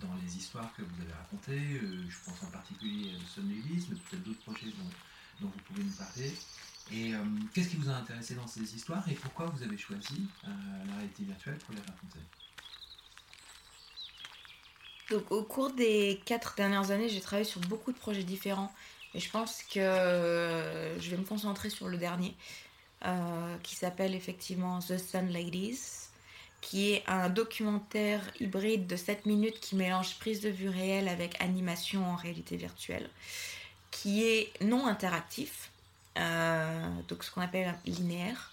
dans 0.00 0.14
les 0.22 0.36
histoires 0.36 0.72
que 0.76 0.82
vous 0.82 1.02
avez 1.02 1.12
racontées 1.12 1.80
euh, 1.82 2.04
Je 2.08 2.16
pense 2.24 2.42
en 2.42 2.50
particulier 2.50 3.12
à 3.14 3.34
Somnélis, 3.34 3.86
mais 3.90 3.96
peut-être 3.96 4.22
d'autres 4.22 4.40
projets 4.40 4.72
dont, 5.40 5.48
vous 5.48 5.60
pouvez 5.66 5.84
nous 5.84 5.92
parler. 5.92 6.32
Et 6.92 7.12
qu'est-ce 7.54 7.68
qui 7.68 7.76
vous 7.76 7.88
a 7.88 7.94
intéressé 7.94 8.34
dans 8.34 8.48
ces 8.48 8.74
histoires 8.74 9.08
et 9.08 9.14
pourquoi 9.14 9.46
vous 9.46 9.62
avez 9.62 9.78
choisi 9.78 10.26
la 10.42 10.96
réalité 10.96 11.22
virtuelle 11.22 11.56
pour 11.64 11.72
les 11.72 11.80
raconter? 11.80 12.18
Donc, 15.10 15.30
au 15.30 15.42
cours 15.42 15.72
des 15.72 16.20
quatre 16.24 16.54
dernières 16.56 16.92
années, 16.92 17.08
j'ai 17.08 17.20
travaillé 17.20 17.44
sur 17.44 17.60
beaucoup 17.62 17.92
de 17.92 17.98
projets 17.98 18.22
différents. 18.22 18.72
Et 19.14 19.18
je 19.18 19.28
pense 19.28 19.62
que 19.64 19.80
euh, 19.80 20.98
je 21.00 21.10
vais 21.10 21.16
me 21.16 21.24
concentrer 21.24 21.68
sur 21.68 21.88
le 21.88 21.98
dernier, 21.98 22.34
euh, 23.04 23.56
qui 23.64 23.74
s'appelle 23.74 24.14
effectivement 24.14 24.78
The 24.78 24.98
Sun 24.98 25.32
Ladies, 25.32 25.80
qui 26.60 26.92
est 26.92 27.02
un 27.08 27.28
documentaire 27.28 28.20
hybride 28.38 28.86
de 28.86 28.94
7 28.94 29.26
minutes 29.26 29.58
qui 29.58 29.74
mélange 29.74 30.16
prise 30.20 30.40
de 30.40 30.48
vue 30.48 30.68
réelle 30.68 31.08
avec 31.08 31.40
animation 31.42 32.08
en 32.08 32.14
réalité 32.14 32.56
virtuelle, 32.56 33.10
qui 33.90 34.22
est 34.22 34.52
non 34.62 34.86
interactif, 34.86 35.72
euh, 36.18 36.88
donc 37.08 37.24
ce 37.24 37.32
qu'on 37.32 37.40
appelle 37.40 37.74
linéaire, 37.84 38.52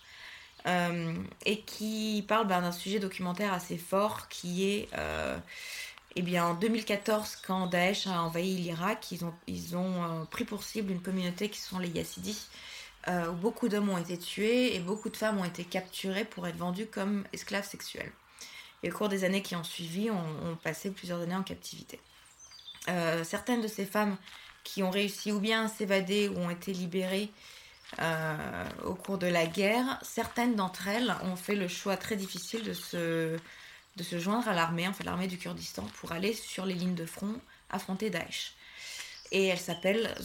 et 1.45 1.61
qui 1.61 2.25
parle 2.27 2.45
ben, 2.45 2.59
d'un 2.59 2.73
sujet 2.73 2.99
documentaire 2.99 3.53
assez 3.53 3.77
fort 3.77 4.27
qui 4.27 4.65
est 4.65 4.89
eh 6.15 6.21
bien, 6.21 6.45
en 6.45 6.53
2014, 6.55 7.37
quand 7.45 7.67
Daesh 7.67 8.07
a 8.07 8.21
envahi 8.23 8.55
l'Irak, 8.55 9.11
ils 9.11 9.25
ont, 9.25 9.33
ils 9.45 9.75
ont 9.75 10.03
euh, 10.03 10.25
pris 10.25 10.45
pour 10.45 10.63
cible 10.63 10.91
une 10.91 11.01
communauté 11.01 11.49
qui 11.49 11.59
sont 11.59 11.79
les 11.79 11.89
Yazidis, 11.89 12.47
euh, 13.07 13.27
où 13.27 13.33
beaucoup 13.33 13.67
d'hommes 13.67 13.89
ont 13.89 13.97
été 13.97 14.17
tués 14.17 14.75
et 14.75 14.79
beaucoup 14.79 15.09
de 15.09 15.17
femmes 15.17 15.37
ont 15.37 15.45
été 15.45 15.63
capturées 15.63 16.25
pour 16.25 16.47
être 16.47 16.57
vendues 16.57 16.87
comme 16.87 17.23
esclaves 17.33 17.67
sexuels. 17.67 18.11
Et 18.83 18.91
au 18.91 18.95
cours 18.95 19.09
des 19.09 19.23
années 19.23 19.41
qui 19.41 19.55
ont 19.55 19.63
suivi, 19.63 20.09
ont, 20.09 20.55
passé 20.63 20.91
plusieurs 20.91 21.21
années 21.21 21.35
en 21.35 21.43
captivité. 21.43 21.99
Euh, 22.89 23.23
certaines 23.23 23.61
de 23.61 23.67
ces 23.67 23.85
femmes 23.85 24.17
qui 24.63 24.83
ont 24.83 24.89
réussi 24.89 25.31
ou 25.31 25.39
bien 25.39 25.65
à 25.65 25.67
s'évader 25.67 26.29
ou 26.29 26.37
ont 26.37 26.49
été 26.49 26.73
libérées 26.73 27.29
au 28.83 28.95
cours 28.95 29.17
de 29.17 29.27
la 29.27 29.45
guerre, 29.45 29.97
certaines 30.01 30.55
d'entre 30.55 30.89
elles 30.89 31.15
ont 31.23 31.37
fait 31.37 31.55
le 31.55 31.69
choix 31.69 31.95
très 31.95 32.17
difficile 32.17 32.63
de 32.63 32.73
se 32.73 33.39
de 33.97 34.03
se 34.03 34.19
joindre 34.19 34.47
à 34.47 34.53
l'armée, 34.53 34.87
en 34.87 34.93
fait 34.93 35.03
l'armée 35.03 35.27
du 35.27 35.37
Kurdistan, 35.37 35.83
pour 35.99 36.11
aller 36.11 36.33
sur 36.33 36.65
les 36.65 36.75
lignes 36.75 36.95
de 36.95 37.05
front 37.05 37.35
affronter 37.69 38.09
Daesh. 38.09 38.53
Et 39.31 39.47
elle 39.47 39.59
s'appelle 39.59 40.15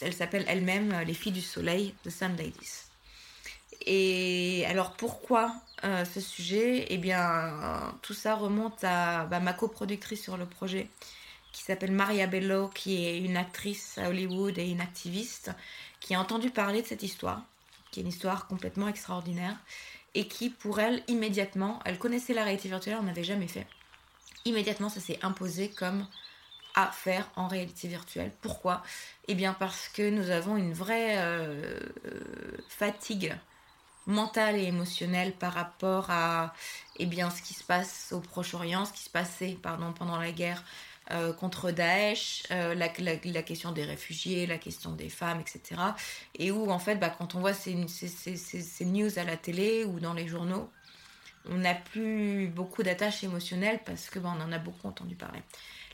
elle 0.00 0.14
s'appelle 0.14 0.44
elle-même 0.48 0.92
euh, 0.92 1.04
les 1.04 1.14
filles 1.14 1.32
du 1.32 1.42
soleil, 1.42 1.94
The 2.04 2.10
Sun 2.10 2.36
Ladies. 2.36 2.86
et 3.86 4.64
alors 4.66 4.92
pourquoi 4.94 5.54
euh, 5.84 6.04
ce 6.04 6.20
sujet? 6.20 6.86
Eh 6.90 6.98
bien, 6.98 7.94
tout 8.02 8.14
ça 8.14 8.34
remonte 8.34 8.82
à 8.82 9.26
bah, 9.26 9.40
ma 9.40 9.52
coproductrice 9.52 10.22
sur 10.22 10.36
le 10.36 10.46
projet, 10.46 10.88
qui 11.52 11.62
s'appelle 11.62 11.92
Maria 11.92 12.26
Bello, 12.26 12.68
qui 12.68 13.04
est 13.06 13.18
une 13.18 13.36
actrice 13.36 13.98
à 13.98 14.08
Hollywood 14.08 14.58
et 14.58 14.68
une 14.68 14.80
activiste, 14.80 15.52
qui 16.00 16.14
a 16.14 16.20
entendu 16.20 16.50
parler 16.50 16.82
de 16.82 16.86
cette 16.86 17.02
histoire, 17.02 17.42
qui 17.90 18.00
est 18.00 18.02
une 18.02 18.08
histoire 18.08 18.46
complètement 18.48 18.88
extraordinaire, 18.88 19.56
et 20.14 20.28
qui, 20.28 20.50
pour 20.50 20.80
elle, 20.80 21.02
immédiatement, 21.08 21.80
elle 21.84 21.98
connaissait 21.98 22.34
la 22.34 22.44
réalité 22.44 22.68
virtuelle, 22.68 22.98
on 23.00 23.04
n'avait 23.04 23.24
jamais 23.24 23.48
fait. 23.48 23.66
Immédiatement, 24.44 24.88
ça 24.88 25.00
s'est 25.00 25.18
imposé 25.22 25.70
comme 25.70 26.06
à 26.74 26.86
faire 26.88 27.30
en 27.36 27.48
réalité 27.48 27.88
virtuelle. 27.88 28.32
Pourquoi? 28.40 28.82
Eh 29.28 29.34
bien 29.34 29.54
parce 29.54 29.88
que 29.88 30.08
nous 30.10 30.30
avons 30.30 30.56
une 30.56 30.72
vraie 30.72 31.16
euh, 31.18 31.78
fatigue 32.68 33.36
mentale 34.06 34.56
et 34.56 34.64
émotionnelle 34.64 35.32
par 35.32 35.52
rapport 35.52 36.10
à 36.10 36.54
eh 36.98 37.06
bien, 37.06 37.30
ce 37.30 37.42
qui 37.42 37.54
se 37.54 37.62
passe 37.62 38.12
au 38.12 38.20
Proche-Orient, 38.20 38.84
ce 38.84 38.92
qui 38.92 39.04
se 39.04 39.10
passait 39.10 39.56
pardon, 39.62 39.92
pendant 39.92 40.16
la 40.16 40.32
guerre 40.32 40.64
euh, 41.12 41.32
contre 41.32 41.70
Daesh, 41.70 42.44
euh, 42.50 42.74
la, 42.74 42.88
question 42.88 43.72
des 43.72 43.84
réfugiés, 43.84 44.46
la 44.46 44.58
question 44.58 44.92
des 44.92 45.10
femmes, 45.10 45.40
etc. 45.40 45.80
Et 46.38 46.50
où, 46.50 46.70
en 46.70 46.78
fait, 46.78 46.96
bah, 46.96 47.10
quand 47.10 47.34
on 47.34 47.40
voit 47.40 47.52
ces, 47.52 47.74
news 47.74 49.18
à 49.18 49.24
la 49.24 49.36
télé 49.36 49.84
ou 49.84 50.00
dans 50.00 50.14
les 50.14 50.26
journaux, 50.26 50.70
on 51.50 51.56
n'a 51.56 51.74
plus 51.74 52.48
beaucoup 52.48 52.82
d'attaches 52.82 53.24
émotionnelles 53.24 53.80
parce 53.84 54.08
que 54.08 54.18
bah, 54.18 54.34
on 54.36 54.40
en 54.40 54.52
a 54.52 54.58
beaucoup 54.58 54.88
entendu 54.88 55.14
parler. 55.14 55.40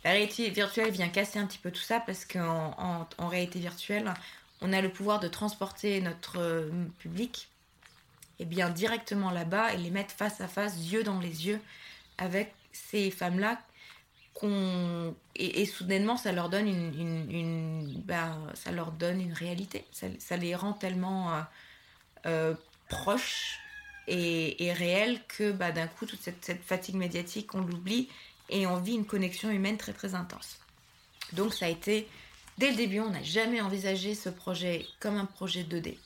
La 0.05 0.13
réalité 0.13 0.49
virtuelle 0.51 0.91
vient 0.91 1.09
casser 1.09 1.39
un 1.39 1.47
petit 1.47 1.59
peu 1.59 1.73
tout 1.73 1.83
ça 1.83 2.01
parce 2.01 2.25
qu'en 2.25 3.09
en, 3.19 3.29
réalité 3.29 3.59
virtuelle, 3.59 4.15
on 4.61 4.73
a 4.73 4.81
le 4.81 4.91
pouvoir 4.91 5.19
de 5.19 5.29
transporter 5.29 6.01
notre 6.01 6.39
euh, 6.39 6.71
public 6.99 7.49
eh 8.39 8.45
bien, 8.45 8.71
directement 8.71 9.33
là-bas 9.33 9.75
et 9.75 9.79
les 9.79 9.91
mettre 9.91 10.15
face 10.15 10.41
à 10.41 10.47
face, 10.47 10.77
yeux 10.77 11.03
dans 11.03 11.19
les 11.19 11.49
yeux, 11.49 11.61
avec 12.19 12.55
ces 12.73 13.11
femmes-là 13.11 13.59
et, 14.43 15.67
soudainement 15.67 16.17
ça 16.17 16.33
leur 16.33 16.49
donne 16.49 16.69
une, 16.69 18.03
ben, 18.05 18.39
ça 18.55 18.71
leur 18.71 18.93
donne 18.93 19.21
une 19.21 19.33
réalité 19.33 19.85
ça, 19.93 20.37
les 20.37 20.55
rend 20.55 20.73
tellement 20.73 21.35
euh, 21.35 21.41
euh, 22.27 22.55
proches 22.89 23.59
et, 24.07 24.65
et 24.65 24.73
réels 24.73 25.21
que 25.27 25.51
bah, 25.51 25.73
d'un 25.73 25.89
coup 25.89 26.07
toute 26.07 26.21
cette, 26.21 26.45
cette 26.45 26.63
fatigue 26.63 26.95
médiatique 26.95 27.55
on 27.55 27.63
l'oublie 27.63 28.09
et 28.51 28.67
on 28.67 28.77
vit 28.77 28.95
une 28.95 29.07
connexion 29.07 29.51
humaine 29.51 29.77
très 29.77 29.93
très 29.93 30.15
intense. 30.15 30.59
Donc 31.33 31.55
ça 31.55 31.67
a 31.67 31.69
été, 31.69 32.09
dès 32.57 32.71
le 32.71 32.77
début, 32.77 33.01
on 33.01 33.11
n'a 33.11 33.23
jamais 33.23 33.61
envisagé 33.61 34.15
ce 34.15 34.29
projet 34.29 34.87
comme 35.01 35.17
un 35.17 35.27
projet 35.27 35.63
2D. 35.63 35.97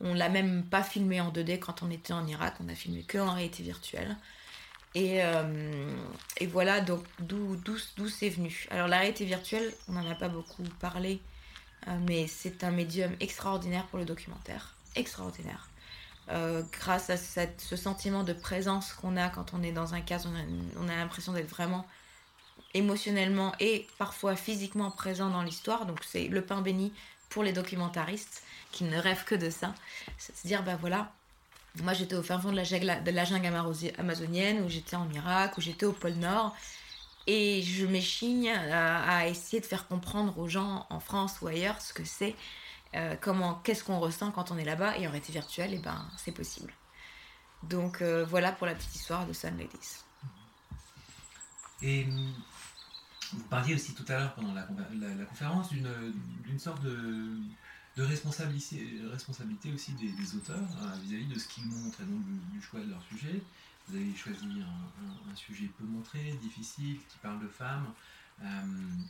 On 0.00 0.14
l'a 0.14 0.28
même 0.28 0.64
pas 0.64 0.82
filmé 0.82 1.20
en 1.20 1.30
2D 1.30 1.58
quand 1.58 1.82
on 1.82 1.90
était 1.90 2.12
en 2.12 2.26
Irak, 2.26 2.54
on 2.60 2.68
a 2.68 2.74
filmé 2.74 3.02
que 3.02 3.18
en 3.18 3.34
réalité 3.34 3.62
virtuelle. 3.62 4.16
Et, 4.94 5.24
euh, 5.24 5.90
et 6.38 6.46
voilà 6.46 6.80
donc 6.80 7.04
d'où 7.18 7.58
c'est 8.08 8.28
venu. 8.28 8.66
Alors 8.70 8.86
la 8.86 8.98
réalité 8.98 9.24
virtuelle, 9.24 9.72
on 9.88 9.92
n'en 9.92 10.08
a 10.08 10.14
pas 10.14 10.28
beaucoup 10.28 10.62
parlé, 10.80 11.20
euh, 11.88 11.98
mais 12.06 12.26
c'est 12.28 12.62
un 12.62 12.70
médium 12.70 13.12
extraordinaire 13.20 13.86
pour 13.86 13.98
le 13.98 14.04
documentaire. 14.04 14.74
Extraordinaire. 14.94 15.68
Euh, 16.30 16.62
grâce 16.72 17.10
à 17.10 17.16
ce 17.16 17.76
sentiment 17.76 18.22
de 18.24 18.32
présence 18.32 18.94
qu'on 18.94 19.16
a 19.16 19.28
quand 19.28 19.52
on 19.52 19.62
est 19.62 19.72
dans 19.72 19.94
un 19.94 20.00
cas, 20.00 20.20
on 20.76 20.88
a, 20.88 20.96
l'impression 20.96 21.32
d'être 21.32 21.50
vraiment 21.50 21.86
émotionnellement 22.72 23.52
et 23.60 23.86
parfois 23.98 24.36
physiquement 24.36 24.90
présent 24.90 25.28
dans 25.28 25.42
l'histoire. 25.42 25.86
Donc 25.86 25.98
c'est 26.04 26.28
le 26.28 26.42
pain 26.42 26.62
béni 26.62 26.92
pour 27.28 27.42
les 27.42 27.52
documentaristes 27.52 28.42
qui 28.70 28.84
ne 28.84 28.96
rêvent 28.96 29.24
que 29.24 29.34
de 29.34 29.50
ça. 29.50 29.74
C'est 30.18 30.36
se 30.36 30.46
dire, 30.46 30.62
ben 30.62 30.76
voilà, 30.76 31.12
moi 31.82 31.92
j'étais 31.92 32.14
au 32.14 32.22
fin 32.22 32.38
fond 32.38 32.50
de 32.50 32.56
la, 32.56 32.64
jungle, 32.64 32.90
amazonienne, 33.98 34.62
ou 34.62 34.68
j'étais 34.68 34.96
en 34.96 35.10
Irak, 35.10 35.58
ou 35.58 35.60
j'étais 35.60 35.86
au 35.86 35.92
pôle 35.92 36.14
Nord. 36.14 36.54
Et 37.26 37.62
je 37.62 37.86
m'échigne 37.86 38.50
à, 38.50 39.18
à, 39.18 39.26
essayer 39.26 39.60
de 39.60 39.66
faire 39.66 39.88
comprendre 39.88 40.38
aux 40.38 40.48
gens 40.48 40.86
en 40.90 41.00
France 41.00 41.40
ou 41.40 41.46
ailleurs 41.46 41.80
ce 41.80 41.94
que 41.94 42.04
c'est 42.04 42.36
euh, 42.94 43.16
comment, 43.20 43.54
qu'est-ce 43.64 43.82
qu'on 43.82 43.98
ressent 43.98 44.30
quand 44.30 44.52
on 44.52 44.58
est 44.58 44.64
là-bas 44.64 44.96
et 44.98 45.06
en 45.06 45.10
réalité 45.10 45.32
virtuelle, 45.32 45.72
et 45.74 45.78
eh 45.78 45.82
ben 45.82 46.06
c'est 46.16 46.32
possible. 46.32 46.72
Donc 47.64 48.02
euh, 48.02 48.24
voilà 48.24 48.52
pour 48.52 48.66
la 48.66 48.74
petite 48.74 48.94
histoire 48.94 49.26
de 49.26 49.32
Sun 49.32 49.56
Ladies. 49.56 50.04
Et 51.82 52.04
hum, 52.04 52.32
vous 53.32 53.44
parliez 53.44 53.74
aussi 53.74 53.94
tout 53.94 54.04
à 54.08 54.18
l'heure 54.18 54.34
pendant 54.34 54.54
la, 54.54 54.62
conférence 55.24 55.70
d'une 55.70 56.58
sorte 56.58 56.82
de, 56.82 57.36
responsabilité, 58.02 59.00
responsabilité 59.10 59.72
aussi 59.72 59.92
des, 59.92 60.36
auteurs 60.36 60.68
hein, 60.82 60.92
vis-à-vis 61.04 61.26
de 61.26 61.38
ce 61.38 61.46
qu'ils 61.48 61.66
montrent 61.66 62.00
et 62.00 62.04
donc 62.04 62.22
du, 62.52 62.60
choix 62.60 62.80
de 62.80 62.90
leur 62.90 63.02
sujet. 63.04 63.40
Vous 63.88 63.96
avez 63.96 64.14
choisi 64.14 64.46
un, 65.30 65.36
sujet 65.36 65.68
peu 65.78 65.84
montré, 65.84 66.32
difficile, 66.42 66.98
qui 67.08 67.18
parle 67.22 67.40
de 67.40 67.48
femmes. 67.48 67.92
Hum, 68.42 69.04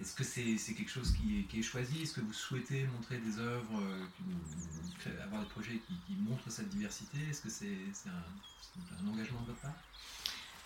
est-ce 0.00 0.14
que 0.14 0.24
c'est 0.24 0.74
quelque 0.74 0.90
chose 0.90 1.12
qui 1.12 1.46
est, 1.58 1.62
choisi? 1.62 2.02
Est-ce 2.02 2.14
que 2.14 2.20
vous 2.20 2.32
souhaitez 2.32 2.84
montrer 2.84 3.18
des 3.18 3.38
œuvres, 3.38 3.80
euh, 3.80 5.24
avoir 5.24 5.42
des 5.42 5.48
projets 5.48 5.80
qui, 6.06 6.14
montrent 6.16 6.50
cette 6.50 6.68
diversité? 6.68 7.18
Est-ce 7.30 7.40
que 7.40 7.48
c'est 7.48 7.78
un, 8.06 9.08
engagement 9.08 9.40
de 9.42 9.46
votre 9.46 9.60
part? 9.60 9.74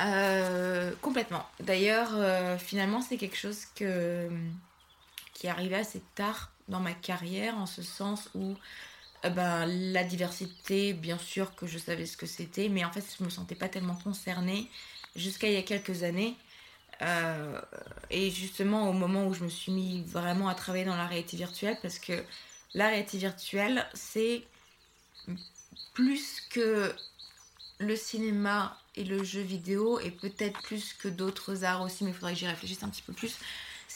Euh, 0.01 0.93
Complètement. 1.03 1.47
D'ailleurs, 1.61 2.11
euh, 2.15 2.59
finalement, 2.59 3.01
c'est 3.03 3.17
quelque 3.17 3.37
chose 3.37 3.65
qui 3.75 3.85
est 3.85 4.31
arrivé 5.49 5.77
assez 5.77 6.03
tard 6.15 6.53
dans 6.69 6.81
ma 6.81 6.93
carrière, 6.93 7.57
en 7.57 7.67
ce 7.67 7.83
sens 7.83 8.29
où 8.35 8.55
ben, 9.25 9.67
la 9.67 10.05
diversité, 10.05 10.93
bien 10.93 11.19
sûr 11.19 11.55
que 11.57 11.67
je 11.67 11.79
savais 11.79 12.07
ce 12.07 12.17
que 12.17 12.27
c'était, 12.27 12.69
mais 12.69 12.85
en 12.85 12.93
fait, 12.93 13.05
je 13.19 13.25
me 13.25 13.31
sentais 13.31 13.55
pas 13.55 13.69
tellement 13.69 13.97
concernée 13.97 14.71
jusqu'à 15.17 15.49
il 15.49 15.55
y 15.55 15.57
a 15.57 15.63
quelques 15.63 16.03
années 16.03 16.37
euh, 17.03 17.61
et 18.11 18.31
justement 18.31 18.89
au 18.89 18.93
moment 18.93 19.27
où 19.27 19.35
je 19.35 19.45
me 19.45 19.49
suis 19.49 19.73
mis 19.73 20.03
vraiment 20.03 20.49
à 20.49 20.55
travailler 20.55 20.85
dans 20.85 20.97
la 20.97 21.07
réalité 21.07 21.37
virtuelle, 21.37 21.77
parce 21.83 21.99
que 21.99 22.25
la 22.75 22.89
réalité 22.89 23.19
virtuelle, 23.19 23.87
c'est 23.95 24.45
plus 25.95 26.43
que 26.51 26.95
le 27.79 27.97
cinéma 27.97 28.77
et 28.97 29.05
le 29.05 29.23
jeu 29.23 29.41
vidéo, 29.41 30.01
et 30.01 30.11
peut-être 30.11 30.61
plus 30.63 30.93
que 30.93 31.09
d'autres 31.09 31.65
arts 31.65 31.83
aussi, 31.83 32.05
mais 32.05 32.11
il 32.11 32.15
faudrait 32.15 32.33
que 32.33 32.39
j'y 32.39 32.47
réfléchisse 32.47 32.83
un 32.83 32.89
petit 32.89 33.03
peu 33.03 33.13
plus. 33.13 33.37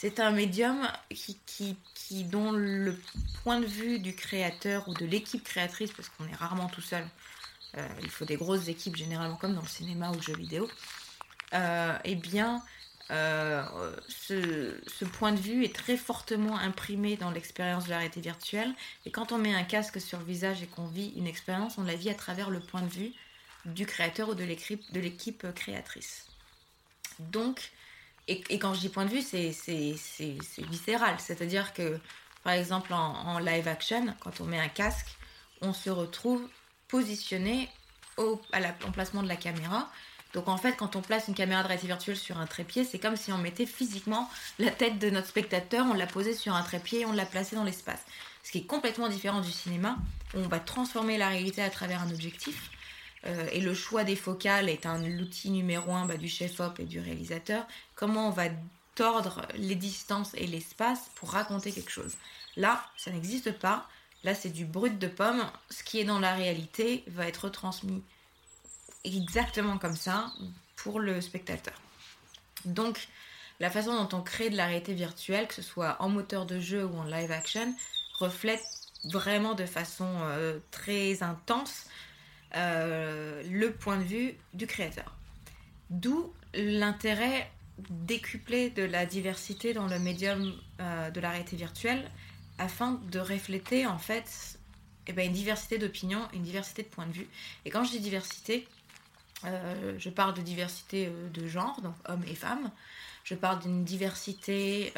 C'est 0.03 0.19
un 0.19 0.33
médium 0.33 0.89
qui, 1.11 1.39
qui, 1.47 1.77
qui, 1.95 2.25
dont 2.25 2.51
le 2.51 2.99
point 3.45 3.61
de 3.61 3.67
vue 3.67 4.01
du 4.01 4.17
créateur 4.17 4.89
ou 4.89 4.95
de 4.95 5.07
l'équipe 5.07 5.45
créatrice, 5.45 5.93
parce 5.93 6.09
qu'on 6.09 6.27
est 6.27 6.35
rarement 6.35 6.67
tout 6.67 6.81
seul, 6.81 7.07
euh, 7.77 7.89
il 8.03 8.11
faut 8.11 8.25
des 8.25 8.35
grosses 8.35 8.67
équipes 8.67 8.97
généralement 8.97 9.37
comme 9.37 9.55
dans 9.55 9.63
le 9.63 9.69
cinéma 9.69 10.11
ou 10.11 10.15
le 10.15 10.21
jeu 10.21 10.35
vidéo, 10.35 10.69
euh, 11.55 11.97
eh 12.03 12.17
bien, 12.17 12.65
euh, 13.13 13.95
ce, 14.09 15.05
point 15.05 15.31
de 15.31 15.39
vue 15.39 15.65
est 15.65 15.73
très 15.73 15.97
fortement 15.97 16.59
imprimé 16.59 17.17
dans 17.17 17.31
l'expérience 17.31 17.85
de 17.85 17.91
la 17.91 17.99
réalité 17.99 18.21
virtuelle. 18.21 18.75
Et 19.07 19.13
quand 19.13 19.31
on 19.31 19.39
met 19.39 19.55
un 19.55 19.63
casque 19.63 20.01
sur 20.01 20.19
le 20.19 20.25
visage 20.25 20.65
et 20.65 20.67
qu'on 20.67 20.89
vit 20.89 21.13
une 21.15 21.29
expérience, 21.29 21.79
on 21.79 21.85
la 21.85 21.95
vit 21.95 22.11
à 22.11 22.15
travers 22.15 22.51
le 22.51 22.59
point 22.59 22.83
de 22.83 22.91
vue 22.91 23.13
du 23.67 23.87
créateur 23.87 24.31
ou 24.31 24.35
de 24.35 24.43
l'équipe 24.99 25.47
créatrice. 25.55 26.27
Donc, 27.21 27.71
et, 28.29 28.59
quand 28.59 28.75
je 28.75 28.81
dis 28.81 28.89
point 28.89 29.05
de 29.05 29.11
vue, 29.11 29.23
c'est 29.23 29.53
viscéral. 30.59 31.17
C'est-à-dire 31.19 31.73
que, 31.73 31.99
par 32.45 32.53
exemple, 32.53 32.93
en, 32.93 33.39
live 33.39 33.69
action, 33.69 34.15
quand 34.21 34.41
on 34.41 34.45
met 34.45 34.61
un 34.61 34.69
casque, 34.69 35.17
on 35.61 35.73
se 35.73 35.91
retrouve 35.91 36.49
positionné 36.89 37.69
au, 38.17 38.41
à 38.53 38.61
l'emplacement 38.61 39.23
de 39.23 39.29
la 39.29 39.37
caméra 39.37 39.91
donc 40.35 40.49
en 40.49 40.57
fait, 40.57 40.77
quand 40.77 40.97
on 40.97 41.03
place 41.03 41.29
une 41.29 41.35
caméra 41.35 41.63
de 41.63 41.87
virtuelle 41.87 42.17
sur 42.17 42.39
un 42.39 42.47
trépied, 42.47 42.85
c'est 42.85 42.99
comme 42.99 43.17
si 43.17 43.33
on 43.33 43.39
mettait 43.39 43.67
physiquement 43.67 44.31
la 44.59 44.71
tête 44.71 44.99
de 44.99 45.11
notre 45.11 45.29
spectateur, 45.29 45.87
on 45.87 45.95
l'a 45.95 46.07
posée 46.07 46.35
sur 46.35 46.55
un 46.55 46.63
trépied 46.63 47.01
et 47.01 47.07
on 47.07 47.13
l'a 47.13 47.27
placée 47.27 47.55
dans 47.55 47.65
l'espace. 47.65 48.01
Ce 48.43 48.51
qui 48.51 48.59
est 48.59 48.67
complètement 48.67 49.09
différent 49.09 49.41
du 49.41 49.53
cinéma, 49.53 49.97
où 50.35 50.39
on 50.39 50.49
va 50.49 50.59
transformer 50.59 51.19
la 51.19 51.29
réalité 51.29 51.63
à 51.63 51.71
travers 51.71 52.01
un 52.03 52.11
objectif. 52.11 52.71
Euh, 53.27 53.49
et 53.53 53.61
le 53.61 53.75
choix 53.75 54.05
des 54.05 54.17
focales 54.17 54.69
est 54.69 54.87
un 54.87 55.03
outil 55.19 55.51
numéro 55.51 55.93
un 55.93 56.07
bah, 56.07 56.17
du 56.17 56.29
chef-op 56.29 56.81
et 56.81 56.85
du 56.85 57.01
réalisateur. 57.01 57.67
Comment 57.95 58.29
on 58.29 58.31
va 58.31 58.45
tordre 58.95 59.43
les 59.55 59.77
distances 59.77 60.35
et 60.35 60.47
l'espace 60.47 61.11
pour 61.15 61.31
raconter 61.31 61.73
quelque 61.73 61.91
chose? 61.91 62.17
Là, 62.57 62.85
ça 62.97 63.11
n'existe 63.11 63.53
pas. 63.53 63.89
Là, 64.25 64.35
c'est 64.35 64.51
du 64.51 64.65
brut 64.65 64.99
de 64.99 65.09
pomme. 65.09 65.45
Ce 65.71 65.83
qui 65.83 66.01
est 66.01 66.05
dans 66.05 66.21
la 66.21 66.35
réalité 66.35 67.05
va 67.09 67.27
être 67.27 67.49
transmis 67.49 68.03
exactement 69.05 69.79
comme 69.79 69.97
ça 69.97 70.33
pour 70.77 71.01
le 71.01 71.21
spectateur. 71.21 71.75
Donc, 72.65 73.09
la 73.61 73.71
façon 73.71 73.95
dont 73.95 74.17
on 74.17 74.23
crée 74.23 74.51
de 74.51 74.57
la 74.57 74.67
réalité 74.67 74.95
virtuelle, 74.95 75.47
que 75.49 75.55
ce 75.55 75.63
soit 75.63 75.97
en 76.01 76.09
moteur 76.09 76.47
de 76.47 76.61
jeu 76.61 76.85
ou 76.85 76.97
en 76.99 77.05
live 77.05 77.31
action, 77.31 77.75
reflète 78.19 78.63
vraiment 79.05 79.55
de 79.55 79.67
façon 79.67 80.09
euh, 80.23 80.59
très 80.71 81.23
intense 81.23 81.87
euh, 82.55 83.43
le 83.51 83.73
point 83.73 83.97
de 83.97 84.05
vue 84.05 84.35
du 84.55 84.67
créateur. 84.67 85.17
D'où 85.91 86.33
l'intérêt 86.55 87.51
décuplé 87.89 88.71
de 88.71 88.83
la 88.83 89.07
diversité 89.07 89.73
dans 89.73 89.87
le 89.87 89.99
médium 89.99 90.53
euh, 90.81 91.11
de 91.11 91.21
la 91.21 91.31
réalité 91.31 91.57
virtuelle 91.57 92.11
afin 92.59 93.01
de 93.11 93.19
refléter 93.19 93.87
en 93.87 93.99
fait 93.99 94.59
eh 95.07 95.13
ben, 95.13 95.27
une 95.27 95.33
diversité 95.33 95.79
d'opinions, 95.79 96.29
une 96.35 96.43
diversité 96.43 96.83
de 96.83 96.89
points 96.89 97.07
de 97.07 97.13
vue. 97.13 97.29
Et 97.65 97.71
quand 97.71 97.85
je 97.85 97.91
dis 97.93 98.01
diversité, 98.01 98.69
euh, 99.45 99.95
je 99.99 100.11
parle 100.11 100.35
de 100.35 100.43
diversité 100.43 101.11
de 101.33 101.47
genre, 101.47 101.81
donc 101.81 101.95
hommes 102.07 102.25
et 102.29 102.35
femmes. 102.35 102.71
Je 103.25 103.35
parle 103.35 103.61
d'une 103.61 103.85
diversité 103.85 104.93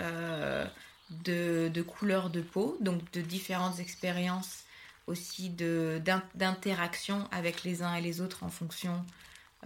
de, 1.10 1.82
couleurs 1.82 2.30
de 2.30 2.40
peau, 2.40 2.76
donc 2.80 3.10
de 3.12 3.20
différentes 3.20 3.78
expériences 3.78 4.64
aussi 5.06 5.50
d'interaction 5.50 7.28
avec 7.30 7.64
les 7.64 7.82
uns 7.82 7.94
et 7.94 8.00
les 8.00 8.20
autres 8.20 8.42
en 8.42 8.48
fonction 8.48 9.04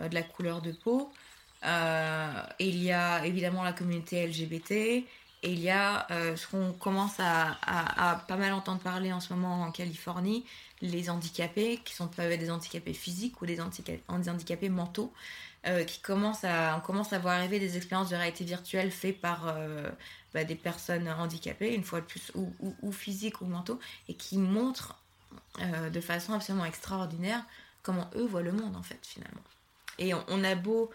de 0.00 0.14
la 0.14 0.22
couleur 0.22 0.62
de 0.62 0.72
peau. 0.72 1.12
il 1.64 2.82
y 2.82 2.92
a 2.92 3.24
évidemment 3.24 3.62
la 3.62 3.72
communauté 3.72 4.26
LGBT, 4.26 4.72
et 5.44 5.52
il 5.52 5.60
y 5.60 5.70
a 5.70 6.06
ce 6.10 6.46
qu'on 6.48 6.72
commence 6.72 7.20
à, 7.20 8.24
pas 8.26 8.36
mal 8.36 8.52
entendre 8.52 8.80
parler 8.80 9.12
en 9.12 9.20
ce 9.20 9.32
moment 9.32 9.62
en 9.62 9.70
Californie, 9.70 10.44
les 10.80 11.10
handicapés, 11.10 11.80
qui 11.84 11.94
sont 11.94 12.08
peuvent 12.08 12.30
être 12.30 12.40
des 12.40 12.50
handicapés 12.50 12.94
physiques 12.94 13.40
ou 13.42 13.46
des 13.46 13.60
handicapés, 13.60 14.68
mentaux, 14.68 15.12
euh, 15.66 15.84
qui 15.84 16.00
commencent 16.00 16.44
à, 16.44 16.76
on 16.76 16.80
commence 16.80 17.12
à 17.12 17.18
voir 17.18 17.34
arriver 17.34 17.58
des 17.58 17.76
expériences 17.76 18.10
de 18.10 18.16
réalité 18.16 18.44
virtuelle 18.44 18.90
faites 18.90 19.20
par 19.20 19.48
euh, 19.48 19.90
bah, 20.32 20.44
des 20.44 20.54
personnes 20.54 21.08
handicapées, 21.08 21.74
une 21.74 21.82
fois 21.82 22.00
de 22.00 22.06
plus, 22.06 22.32
ou, 22.34 22.92
physiques 22.92 23.40
ou 23.40 23.46
mentaux, 23.46 23.80
et 24.08 24.14
qui 24.14 24.38
montrent 24.38 24.97
euh, 25.60 25.90
de 25.90 26.00
façon 26.00 26.32
absolument 26.34 26.64
extraordinaire 26.64 27.42
comment 27.82 28.10
eux 28.16 28.26
voient 28.26 28.42
le 28.42 28.52
monde, 28.52 28.76
en 28.76 28.82
fait, 28.82 28.98
finalement. 29.02 29.42
Et 29.98 30.14
on, 30.14 30.44
a 30.44 30.54
beau 30.54 30.90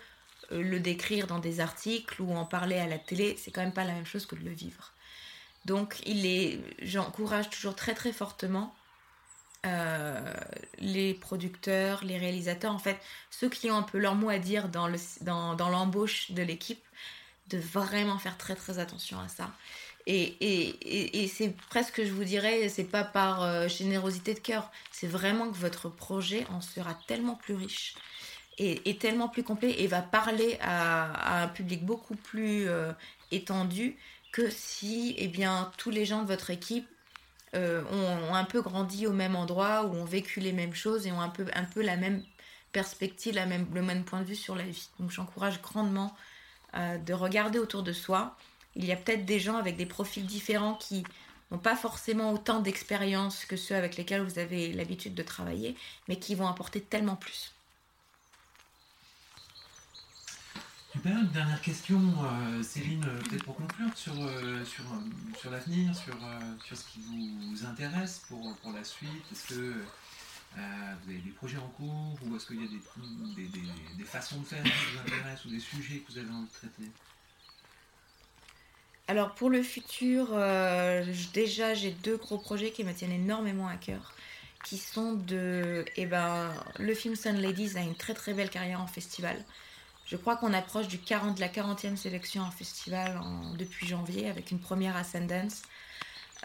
le 0.52 0.80
décrire 0.80 1.28
dans 1.28 1.40
des 1.40 1.60
articles 1.60 2.22
ou 2.22 2.34
en 2.34 2.46
parler 2.46 2.78
à 2.78 2.88
la 2.88 2.98
télé, 2.98 3.36
c'est 3.38 3.52
quand 3.52 3.62
même 3.62 3.74
pas 3.74 3.84
la 3.84 3.94
même 3.94 4.06
chose 4.06 4.26
que 4.26 4.36
de 4.36 4.44
le 4.44 4.52
vivre. 4.52 4.94
Donc, 5.66 6.02
il 6.06 6.26
est, 6.26 6.62
j'encourage 6.82 7.50
toujours 7.50 7.76
très 7.76 7.94
très 7.94 8.14
fortement 8.14 8.74
euh, 9.66 10.34
les 10.80 11.14
producteurs, 11.14 12.04
les 12.04 12.18
réalisateurs, 12.18 12.74
en 12.74 12.80
fait, 12.80 13.00
ceux 13.32 13.50
qui 13.50 13.72
ont 13.72 13.78
un 13.78 13.84
peu 13.84 13.98
leur 13.98 14.16
mot 14.16 14.30
à 14.30 14.38
dire 14.38 14.68
dans 14.68 14.90
l'embauche 15.70 16.32
de 16.32 16.44
l'équipe, 16.44 16.84
de 17.48 17.58
vraiment 17.58 18.20
faire 18.20 18.38
très 18.38 18.56
très 18.56 18.80
attention 18.80 19.20
à 19.20 19.28
ça. 19.28 19.52
Et, 20.06 21.30
c'est 21.34 21.56
presque, 21.70 22.04
je 22.04 22.12
vous 22.12 22.24
dirais, 22.26 22.68
c'est 22.68 22.84
pas 22.84 23.04
par 23.04 23.44
euh, 23.44 23.68
générosité 23.68 24.34
de 24.34 24.40
cœur, 24.40 24.70
c'est 24.92 25.08
vraiment 25.08 25.50
que 25.50 25.56
votre 25.56 25.90
projet 25.90 26.46
en 26.52 26.60
sera 26.62 26.94
tellement 27.08 27.36
plus 27.36 27.54
riche 27.54 27.96
et, 28.58 28.98
tellement 28.98 29.30
plus 29.30 29.44
complet 29.44 29.82
et 29.82 29.88
va 29.88 30.02
parler 30.02 30.58
à, 30.62 31.44
un 31.44 31.48
public 31.48 31.86
beaucoup 31.86 32.16
plus 32.16 32.68
euh, 32.68 32.92
étendu 33.32 33.98
que 34.32 34.50
si 34.50 35.16
eh 35.18 35.28
bien, 35.28 35.72
tous 35.78 35.90
les 35.90 36.06
gens 36.06 36.22
de 36.22 36.28
votre 36.28 36.50
équipe 36.50 36.88
euh, 37.56 37.82
ont, 37.92 38.34
un 38.34 38.44
peu 38.44 38.62
grandi 38.62 39.08
au 39.08 39.14
même 39.14 39.36
endroit, 39.36 39.86
ou 39.86 39.96
ont 39.96 40.06
vécu 40.06 40.40
les 40.40 40.54
mêmes 40.54 40.74
choses 40.74 41.08
et 41.08 41.12
ont 41.12 41.22
un 41.22 41.30
peu, 41.30 41.46
un 41.54 41.66
peu 41.66 41.82
la 41.82 41.96
même 41.96 42.24
perspective, 42.74 43.36
le 43.36 43.82
même 43.82 44.04
point 44.04 44.20
de 44.20 44.26
vue 44.26 44.36
sur 44.36 44.56
la 44.56 44.64
vie. 44.64 44.90
Donc 45.00 45.12
j'encourage 45.12 45.62
grandement 45.62 46.16
de 46.76 47.14
regarder 47.14 47.60
autour 47.60 47.84
de 47.84 47.94
soi. 47.94 48.36
Il 48.76 48.86
y 48.86 48.92
a 48.92 48.96
peut-être 48.96 49.26
des 49.26 49.40
gens 49.40 49.58
avec 49.58 49.78
des 49.78 49.86
profils 49.86 50.26
différents 50.26 50.76
qui 50.76 51.04
n'ont 51.52 51.60
pas 51.60 51.76
forcément 51.76 52.34
autant 52.34 52.60
d'expérience 52.60 53.46
que 53.46 53.56
ceux 53.56 53.76
avec 53.76 53.98
lesquels 53.98 54.22
vous 54.22 54.40
avez 54.40 54.74
l'habitude 54.74 55.14
de 55.14 55.24
travailler, 55.24 55.76
mais 56.08 56.18
qui 56.18 56.36
vont 56.36 56.48
apporter 56.48 56.82
tellement 56.82 57.16
plus. 57.16 57.54
Super, 60.94 61.18
une 61.18 61.28
dernière 61.30 61.60
question, 61.62 62.00
euh, 62.00 62.62
Céline, 62.62 63.04
euh, 63.04 63.20
peut-être 63.24 63.44
pour 63.46 63.56
conclure, 63.56 63.90
sur, 63.96 64.14
euh, 64.20 64.64
sur, 64.64 65.50
l'avenir, 65.50 65.96
sur, 65.96 66.16
sur 66.64 66.78
ce 66.78 66.84
qui 66.84 67.00
vous 67.50 67.66
intéresse 67.66 68.22
pour, 68.28 68.56
pour 68.58 68.72
la 68.74 68.84
suite. 68.84 69.10
Est-ce 69.32 69.56
que 69.56 69.74
vous 70.56 71.10
avez 71.10 71.18
des 71.18 71.32
projets 71.32 71.58
en 71.58 71.68
cours 71.70 72.16
ou 72.24 72.36
est-ce 72.36 72.46
qu'il 72.46 72.62
y 72.62 72.66
a 72.66 72.68
des, 72.68 73.48
des, 73.98 74.04
façons 74.04 74.40
de 74.42 74.46
faire 74.46 74.62
qui 74.62 74.70
vous 74.70 75.00
intéressent 75.00 75.46
ou 75.46 75.50
des 75.50 75.60
sujets 75.60 75.98
que 75.98 76.12
vous 76.12 76.20
avez 76.20 76.30
envie 76.30 76.46
de 76.46 76.52
traiter? 76.52 76.92
Alors 79.08 79.36
pour 79.36 79.50
le 79.50 79.62
futur, 79.64 80.28
déjà 81.34 81.74
j'ai 81.74 81.92
deux 81.92 82.18
gros 82.18 82.38
projets 82.38 82.72
qui 82.72 82.84
me 82.84 82.94
tiennent 82.94 83.12
énormément 83.12 83.68
à 83.68 83.76
cœur, 83.76 84.14
qui 84.64 84.78
sont 84.78 85.14
de... 85.14 85.86
Eh 85.98 86.06
ben, 86.06 86.54
le 86.80 86.94
film 86.96 87.16
Sun 87.16 87.42
Ladies 87.42 87.78
a 87.78 87.82
une 87.82 87.96
très 87.96 88.14
très 88.14 88.34
belle 88.34 88.50
carrière 88.50 88.82
en 88.82 88.88
festival. 88.88 89.44
Je 90.06 90.18
crois 90.18 90.36
qu'on 90.36 90.54
approche 90.54 90.88
du 90.88 91.00
40, 91.00 91.36
de 91.36 91.42
la 91.42 91.48
40e 91.48 91.96
sélection 91.96 92.44
en 92.44 92.52
festival 92.52 93.20
depuis 93.58 93.88
janvier 93.88 94.30
avec 94.30 94.52
une 94.52 94.60
première 94.60 94.96
Ascendance. 94.96 95.64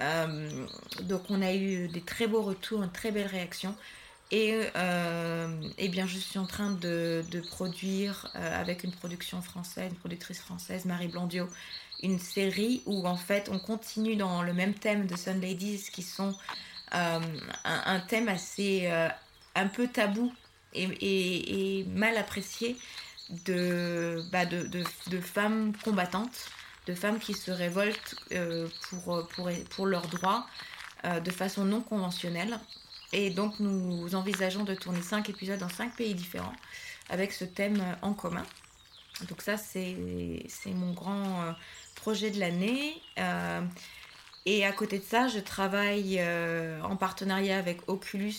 Euh, 0.01 0.66
donc 1.03 1.23
on 1.29 1.42
a 1.42 1.53
eu 1.55 1.88
des 1.88 2.01
très 2.01 2.27
beaux 2.27 2.42
retours, 2.42 2.83
une 2.83 2.92
très 2.92 3.11
belle 3.11 3.27
réaction. 3.27 3.75
Et, 4.31 4.61
euh, 4.77 5.49
eh 5.79 5.88
bien, 5.88 6.07
je 6.07 6.18
suis 6.18 6.38
en 6.38 6.47
train 6.47 6.71
de, 6.73 7.25
produire 7.49 8.31
euh, 8.37 8.61
avec 8.61 8.85
une 8.85 8.92
production 8.92 9.40
française, 9.40 9.90
une 9.90 9.97
productrice 9.97 10.40
française, 10.40 10.85
Marie 10.85 11.09
Blondio, 11.09 11.49
une 12.03 12.19
série 12.19 12.83
où 12.87 13.07
en 13.07 13.17
fait 13.17 13.49
on 13.51 13.59
continue 13.59 14.17
dans 14.17 14.43
le 14.43 14.53
même 14.53 14.75
thème 14.75 15.07
de 15.07 15.17
Sun 15.17 15.41
Ladies 15.41 15.89
qui 15.93 16.03
sont 16.03 16.35
un, 16.93 17.21
un, 17.65 18.01
thème 18.01 18.29
assez 18.29 18.89
un 19.55 19.67
peu 19.67 19.89
tabou 19.89 20.33
et, 20.75 21.85
mal 21.91 22.17
apprécié 22.17 22.77
de, 23.45 24.23
bah 24.33 24.47
de, 24.47 24.67
de, 24.67 25.21
femmes 25.21 25.73
combattantes, 25.85 26.51
de 26.87 26.95
femmes 26.95 27.19
qui 27.19 27.35
se 27.35 27.51
révoltent 27.51 28.17
euh, 28.33 28.69
pour, 28.89 29.27
pour, 29.29 29.51
pour, 29.71 29.87
leurs 29.87 30.07
droits 30.09 30.47
euh, 31.05 31.21
de 31.21 31.31
façon 31.31 31.65
non 31.65 31.81
conventionnelle. 31.81 32.59
Et 33.13 33.31
donc 33.31 33.59
nous 33.61 34.15
envisageons 34.15 34.65
de 34.65 34.75
tourner 34.75 35.03
cinq 35.03 35.29
épisodes 35.29 35.59
dans 35.59 35.69
cinq 35.69 35.97
pays 35.97 36.15
différents 36.15 36.55
avec 37.09 37.33
ce 37.33 37.45
thème 37.45 37.83
en 38.03 38.13
commun. 38.13 38.45
Donc 39.29 39.43
ça 39.43 39.57
c'est 39.57 39.97
mon 40.67 40.93
grand 40.93 41.43
euh, 41.43 41.53
projet 41.99 42.31
de 42.31 42.41
l'année. 42.41 42.95
et 44.47 44.65
à 44.65 44.73
côté 44.73 44.99
de 44.99 45.05
ça, 45.05 45.29
je 45.29 45.39
travaille 45.39 46.23
en 46.83 46.97
partenariat 46.97 47.59
avec 47.59 47.89
Oculus 47.89 48.37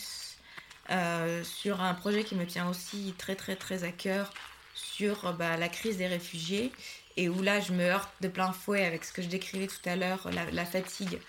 sur 1.44 1.82
un 1.82 1.94
projet 1.94 2.24
qui 2.24 2.36
me 2.36 2.46
tient 2.46 2.70
aussi 2.70 3.14
très 3.18 3.36
très 3.36 3.56
très 3.56 3.84
à 3.84 3.92
cœur 3.92 4.34
sur 4.74 5.34
bah, 5.34 5.58
la 5.58 5.70
crise 5.70 5.98
des 5.98 6.08
réfugiés 6.08 6.72
et 7.20 7.28
où 7.28 7.42
là 7.42 7.60
je 7.60 7.74
me 7.74 7.84
heurte 7.84 8.10
de 8.22 8.30
plein 8.30 8.54
fouet 8.54 8.86
avec 8.86 9.04
ce 9.04 9.12
que 9.12 9.22
je 9.22 9.28
décrivais 9.28 9.68
tout 9.68 9.90
à 9.90 9.98
l'heure, 9.98 10.30
la, 10.32 10.66
fatigue 10.66 11.20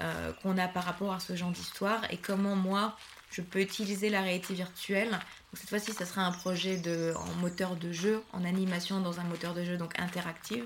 euh, 0.00 0.32
qu'on 0.42 0.58
a 0.58 0.66
par 0.66 0.84
rapport 0.84 1.12
à 1.12 1.20
ce 1.20 1.36
genre 1.36 1.52
d'histoire 1.52 2.02
et 2.10 2.16
comment 2.16 2.56
moi 2.56 2.96
je 3.30 3.42
peux 3.42 3.60
utiliser 3.60 4.08
la 4.08 4.22
réalité 4.22 4.54
virtuelle. 4.54 5.10
Donc, 5.10 5.20
cette 5.54 5.68
fois-ci, 5.68 5.92
ça 5.92 6.06
sera 6.06 6.22
un 6.22 6.32
projet 6.32 6.80
en 7.16 7.34
moteur 7.40 7.76
de 7.76 7.92
jeu, 7.92 8.22
en 8.32 8.44
animation 8.44 9.00
dans 9.00 9.20
un 9.20 9.24
moteur 9.24 9.52
de 9.52 9.64
jeu 9.64 9.76
donc 9.76 9.98
interactif. 9.98 10.64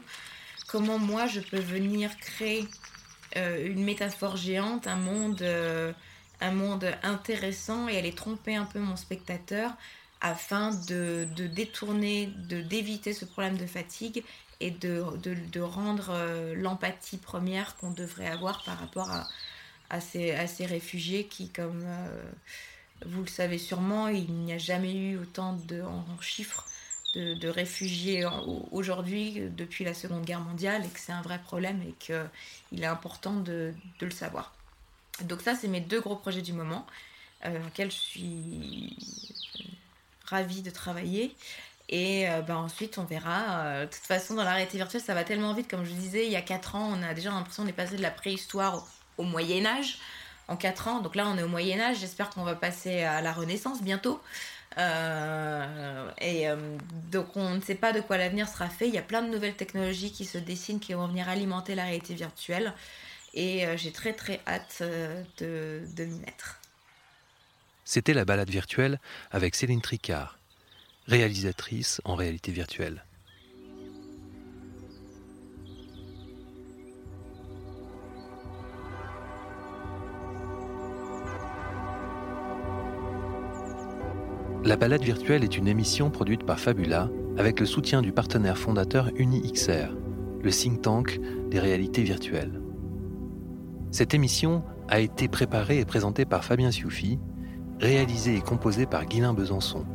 Comment 0.70 1.00
moi 1.00 1.26
je 1.26 1.40
peux 1.40 1.59
venir 1.59 2.16
créer 2.18 2.64
euh, 3.37 3.66
une 3.66 3.83
métaphore 3.83 4.37
géante, 4.37 4.87
un 4.87 4.94
monde, 4.94 5.42
euh, 5.42 5.92
un 6.40 6.52
monde 6.52 6.87
intéressant 7.02 7.88
et 7.88 7.98
aller 7.98 8.12
tromper 8.12 8.54
un 8.54 8.66
peu 8.66 8.78
mon 8.78 8.94
spectateur 8.94 9.72
afin 10.20 10.70
de, 10.87 11.26
détourner, 11.48 12.33
de 12.48 12.61
d'éviter 12.61 13.14
ce 13.14 13.24
problème 13.24 13.59
de 13.59 13.66
fatigue 13.66 14.22
et 14.61 14.70
de, 14.70 15.61
rendre 15.61 16.11
euh, 16.11 16.54
l'empathie 16.54 17.18
première 17.18 17.74
qu'on 17.78 17.90
devrait 17.90 18.28
avoir 18.28 18.62
par 18.62 18.78
rapport 18.78 19.11
à, 19.90 20.00
ces, 20.00 20.37
réfugiés 20.66 21.24
qui, 21.24 21.48
comme 21.48 21.85
vous 23.06 23.22
le 23.22 23.28
savez 23.28 23.59
sûrement, 23.59 24.06
il 24.06 24.33
n'y 24.33 24.52
a 24.52 24.59
jamais 24.59 24.94
eu 24.94 25.18
autant 25.18 25.54
de, 25.66 25.83
en, 25.83 26.04
chiffres 26.20 26.64
de, 27.14 27.48
réfugiés 27.48 28.24
aujourd'hui 28.70 29.40
depuis 29.56 29.84
la 29.84 29.94
Seconde 29.94 30.24
Guerre 30.24 30.40
mondiale 30.40 30.84
et 30.84 30.88
que 30.88 31.00
c'est 31.00 31.12
un 31.12 31.22
vrai 31.22 31.38
problème 31.38 31.82
et 31.82 31.94
qu'il 31.98 32.82
est 32.82 32.86
important 32.86 33.34
de, 33.34 33.74
le 34.00 34.10
savoir. 34.10 34.54
Donc 35.22 35.42
ça, 35.42 35.54
c'est 35.54 35.68
mes 35.68 35.80
deux 35.80 36.00
gros 36.00 36.16
projets 36.16 36.42
du 36.42 36.52
moment, 36.52 36.86
euh, 37.44 37.66
auxquels 37.66 37.90
je 37.90 37.96
suis 37.96 38.96
ravie 40.24 40.62
de 40.62 40.70
travailler. 40.70 41.34
Et 41.90 42.28
euh, 42.30 42.40
bah, 42.40 42.56
ensuite, 42.56 42.98
on 42.98 43.04
verra. 43.04 43.64
Euh, 43.64 43.86
de 43.86 43.90
toute 43.90 44.04
façon, 44.04 44.34
dans 44.34 44.44
la 44.44 44.52
réalité 44.52 44.78
virtuelle, 44.78 45.02
ça 45.02 45.12
va 45.12 45.24
tellement 45.24 45.52
vite. 45.52 45.68
Comme 45.68 45.84
je 45.84 45.92
disais, 45.92 46.24
il 46.24 46.32
y 46.32 46.36
a 46.36 46.42
4 46.42 46.76
ans, 46.76 46.96
on 46.96 47.02
a 47.02 47.14
déjà 47.14 47.30
l'impression 47.30 47.66
est 47.66 47.72
passé 47.72 47.96
de 47.96 48.02
la 48.02 48.12
préhistoire 48.12 48.86
au, 49.18 49.24
Moyen-Âge 49.24 49.98
en 50.48 50.56
4 50.56 50.88
ans. 50.88 51.00
Donc 51.00 51.16
là, 51.16 51.26
on 51.26 51.36
est 51.36 51.42
au 51.42 51.48
Moyen-Âge. 51.48 51.98
J'espère 51.98 52.30
qu'on 52.30 52.44
va 52.44 52.54
passer 52.54 53.02
à 53.02 53.20
la 53.20 53.32
Renaissance 53.32 53.82
bientôt. 53.82 54.20
Euh, 54.78 56.11
et 56.20 56.46
donc, 57.11 57.37
on 57.37 57.54
ne 57.56 57.61
sait 57.61 57.74
pas 57.74 57.92
de 57.92 58.00
quoi 58.00 58.18
l'avenir 58.18 58.48
sera 58.48 58.68
fait. 58.68 58.88
Il 58.88 58.94
y 58.94 58.98
a 58.98 59.02
plein 59.02 59.22
de 59.22 59.28
nouvelles 59.28 59.56
technologies 59.56 60.12
qui 60.12 60.24
se 60.24 60.38
dessinent, 60.38 60.80
qui 60.80 60.94
vont 60.94 61.09
venir 61.09 61.28
alimenter 61.28 61.74
la 61.74 61.85
réalité 61.85 62.14
virtuelle. 62.14 62.72
Et 63.35 63.64
j'ai 63.76 63.92
très 63.92 64.12
très 64.12 64.40
hâte 64.46 64.83
de, 65.38 65.83
de 65.96 66.04
m'y 66.04 66.18
mettre. 66.20 66.61
C'était 67.85 68.14
la 68.14 68.24
balade 68.24 68.50
virtuelle 68.50 69.00
avec 69.30 69.54
Céline 69.54 69.80
Tricard, 69.80 70.38
réalisatrice 71.06 72.00
en 72.04 72.14
réalité 72.14 72.52
virtuelle. 72.52 73.04
La 84.62 84.76
balade 84.76 85.02
virtuelle 85.02 85.42
est 85.42 85.56
une 85.56 85.68
émission 85.68 86.10
produite 86.10 86.44
par 86.44 86.60
Fabula 86.60 87.08
avec 87.38 87.60
le 87.60 87.66
soutien 87.66 88.02
du 88.02 88.12
partenaire 88.12 88.58
fondateur 88.58 89.10
UniXR, 89.16 89.96
le 90.42 90.50
think 90.50 90.82
tank 90.82 91.18
des 91.48 91.58
réalités 91.58 92.02
virtuelles. 92.02 92.60
Cette 93.90 94.12
émission 94.12 94.62
a 94.88 95.00
été 95.00 95.28
préparée 95.28 95.78
et 95.78 95.86
présentée 95.86 96.26
par 96.26 96.44
Fabien 96.44 96.70
Sioufi, 96.70 97.18
réalisée 97.80 98.36
et 98.36 98.42
composée 98.42 98.84
par 98.84 99.06
Guilain 99.06 99.32
Besançon. 99.32 99.86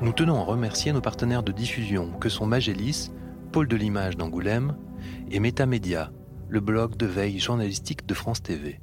Nous 0.00 0.12
tenons 0.12 0.40
à 0.40 0.44
remercier 0.44 0.92
nos 0.92 1.00
partenaires 1.00 1.44
de 1.44 1.52
diffusion 1.52 2.10
que 2.18 2.28
sont 2.28 2.46
Magélis, 2.46 3.12
Pôle 3.52 3.68
de 3.68 3.76
l'image 3.76 4.16
d'Angoulême 4.16 4.76
et 5.30 5.38
Métamédia, 5.38 6.10
le 6.48 6.58
blog 6.58 6.96
de 6.96 7.06
veille 7.06 7.38
journalistique 7.38 8.04
de 8.04 8.14
France 8.14 8.42
TV. 8.42 8.80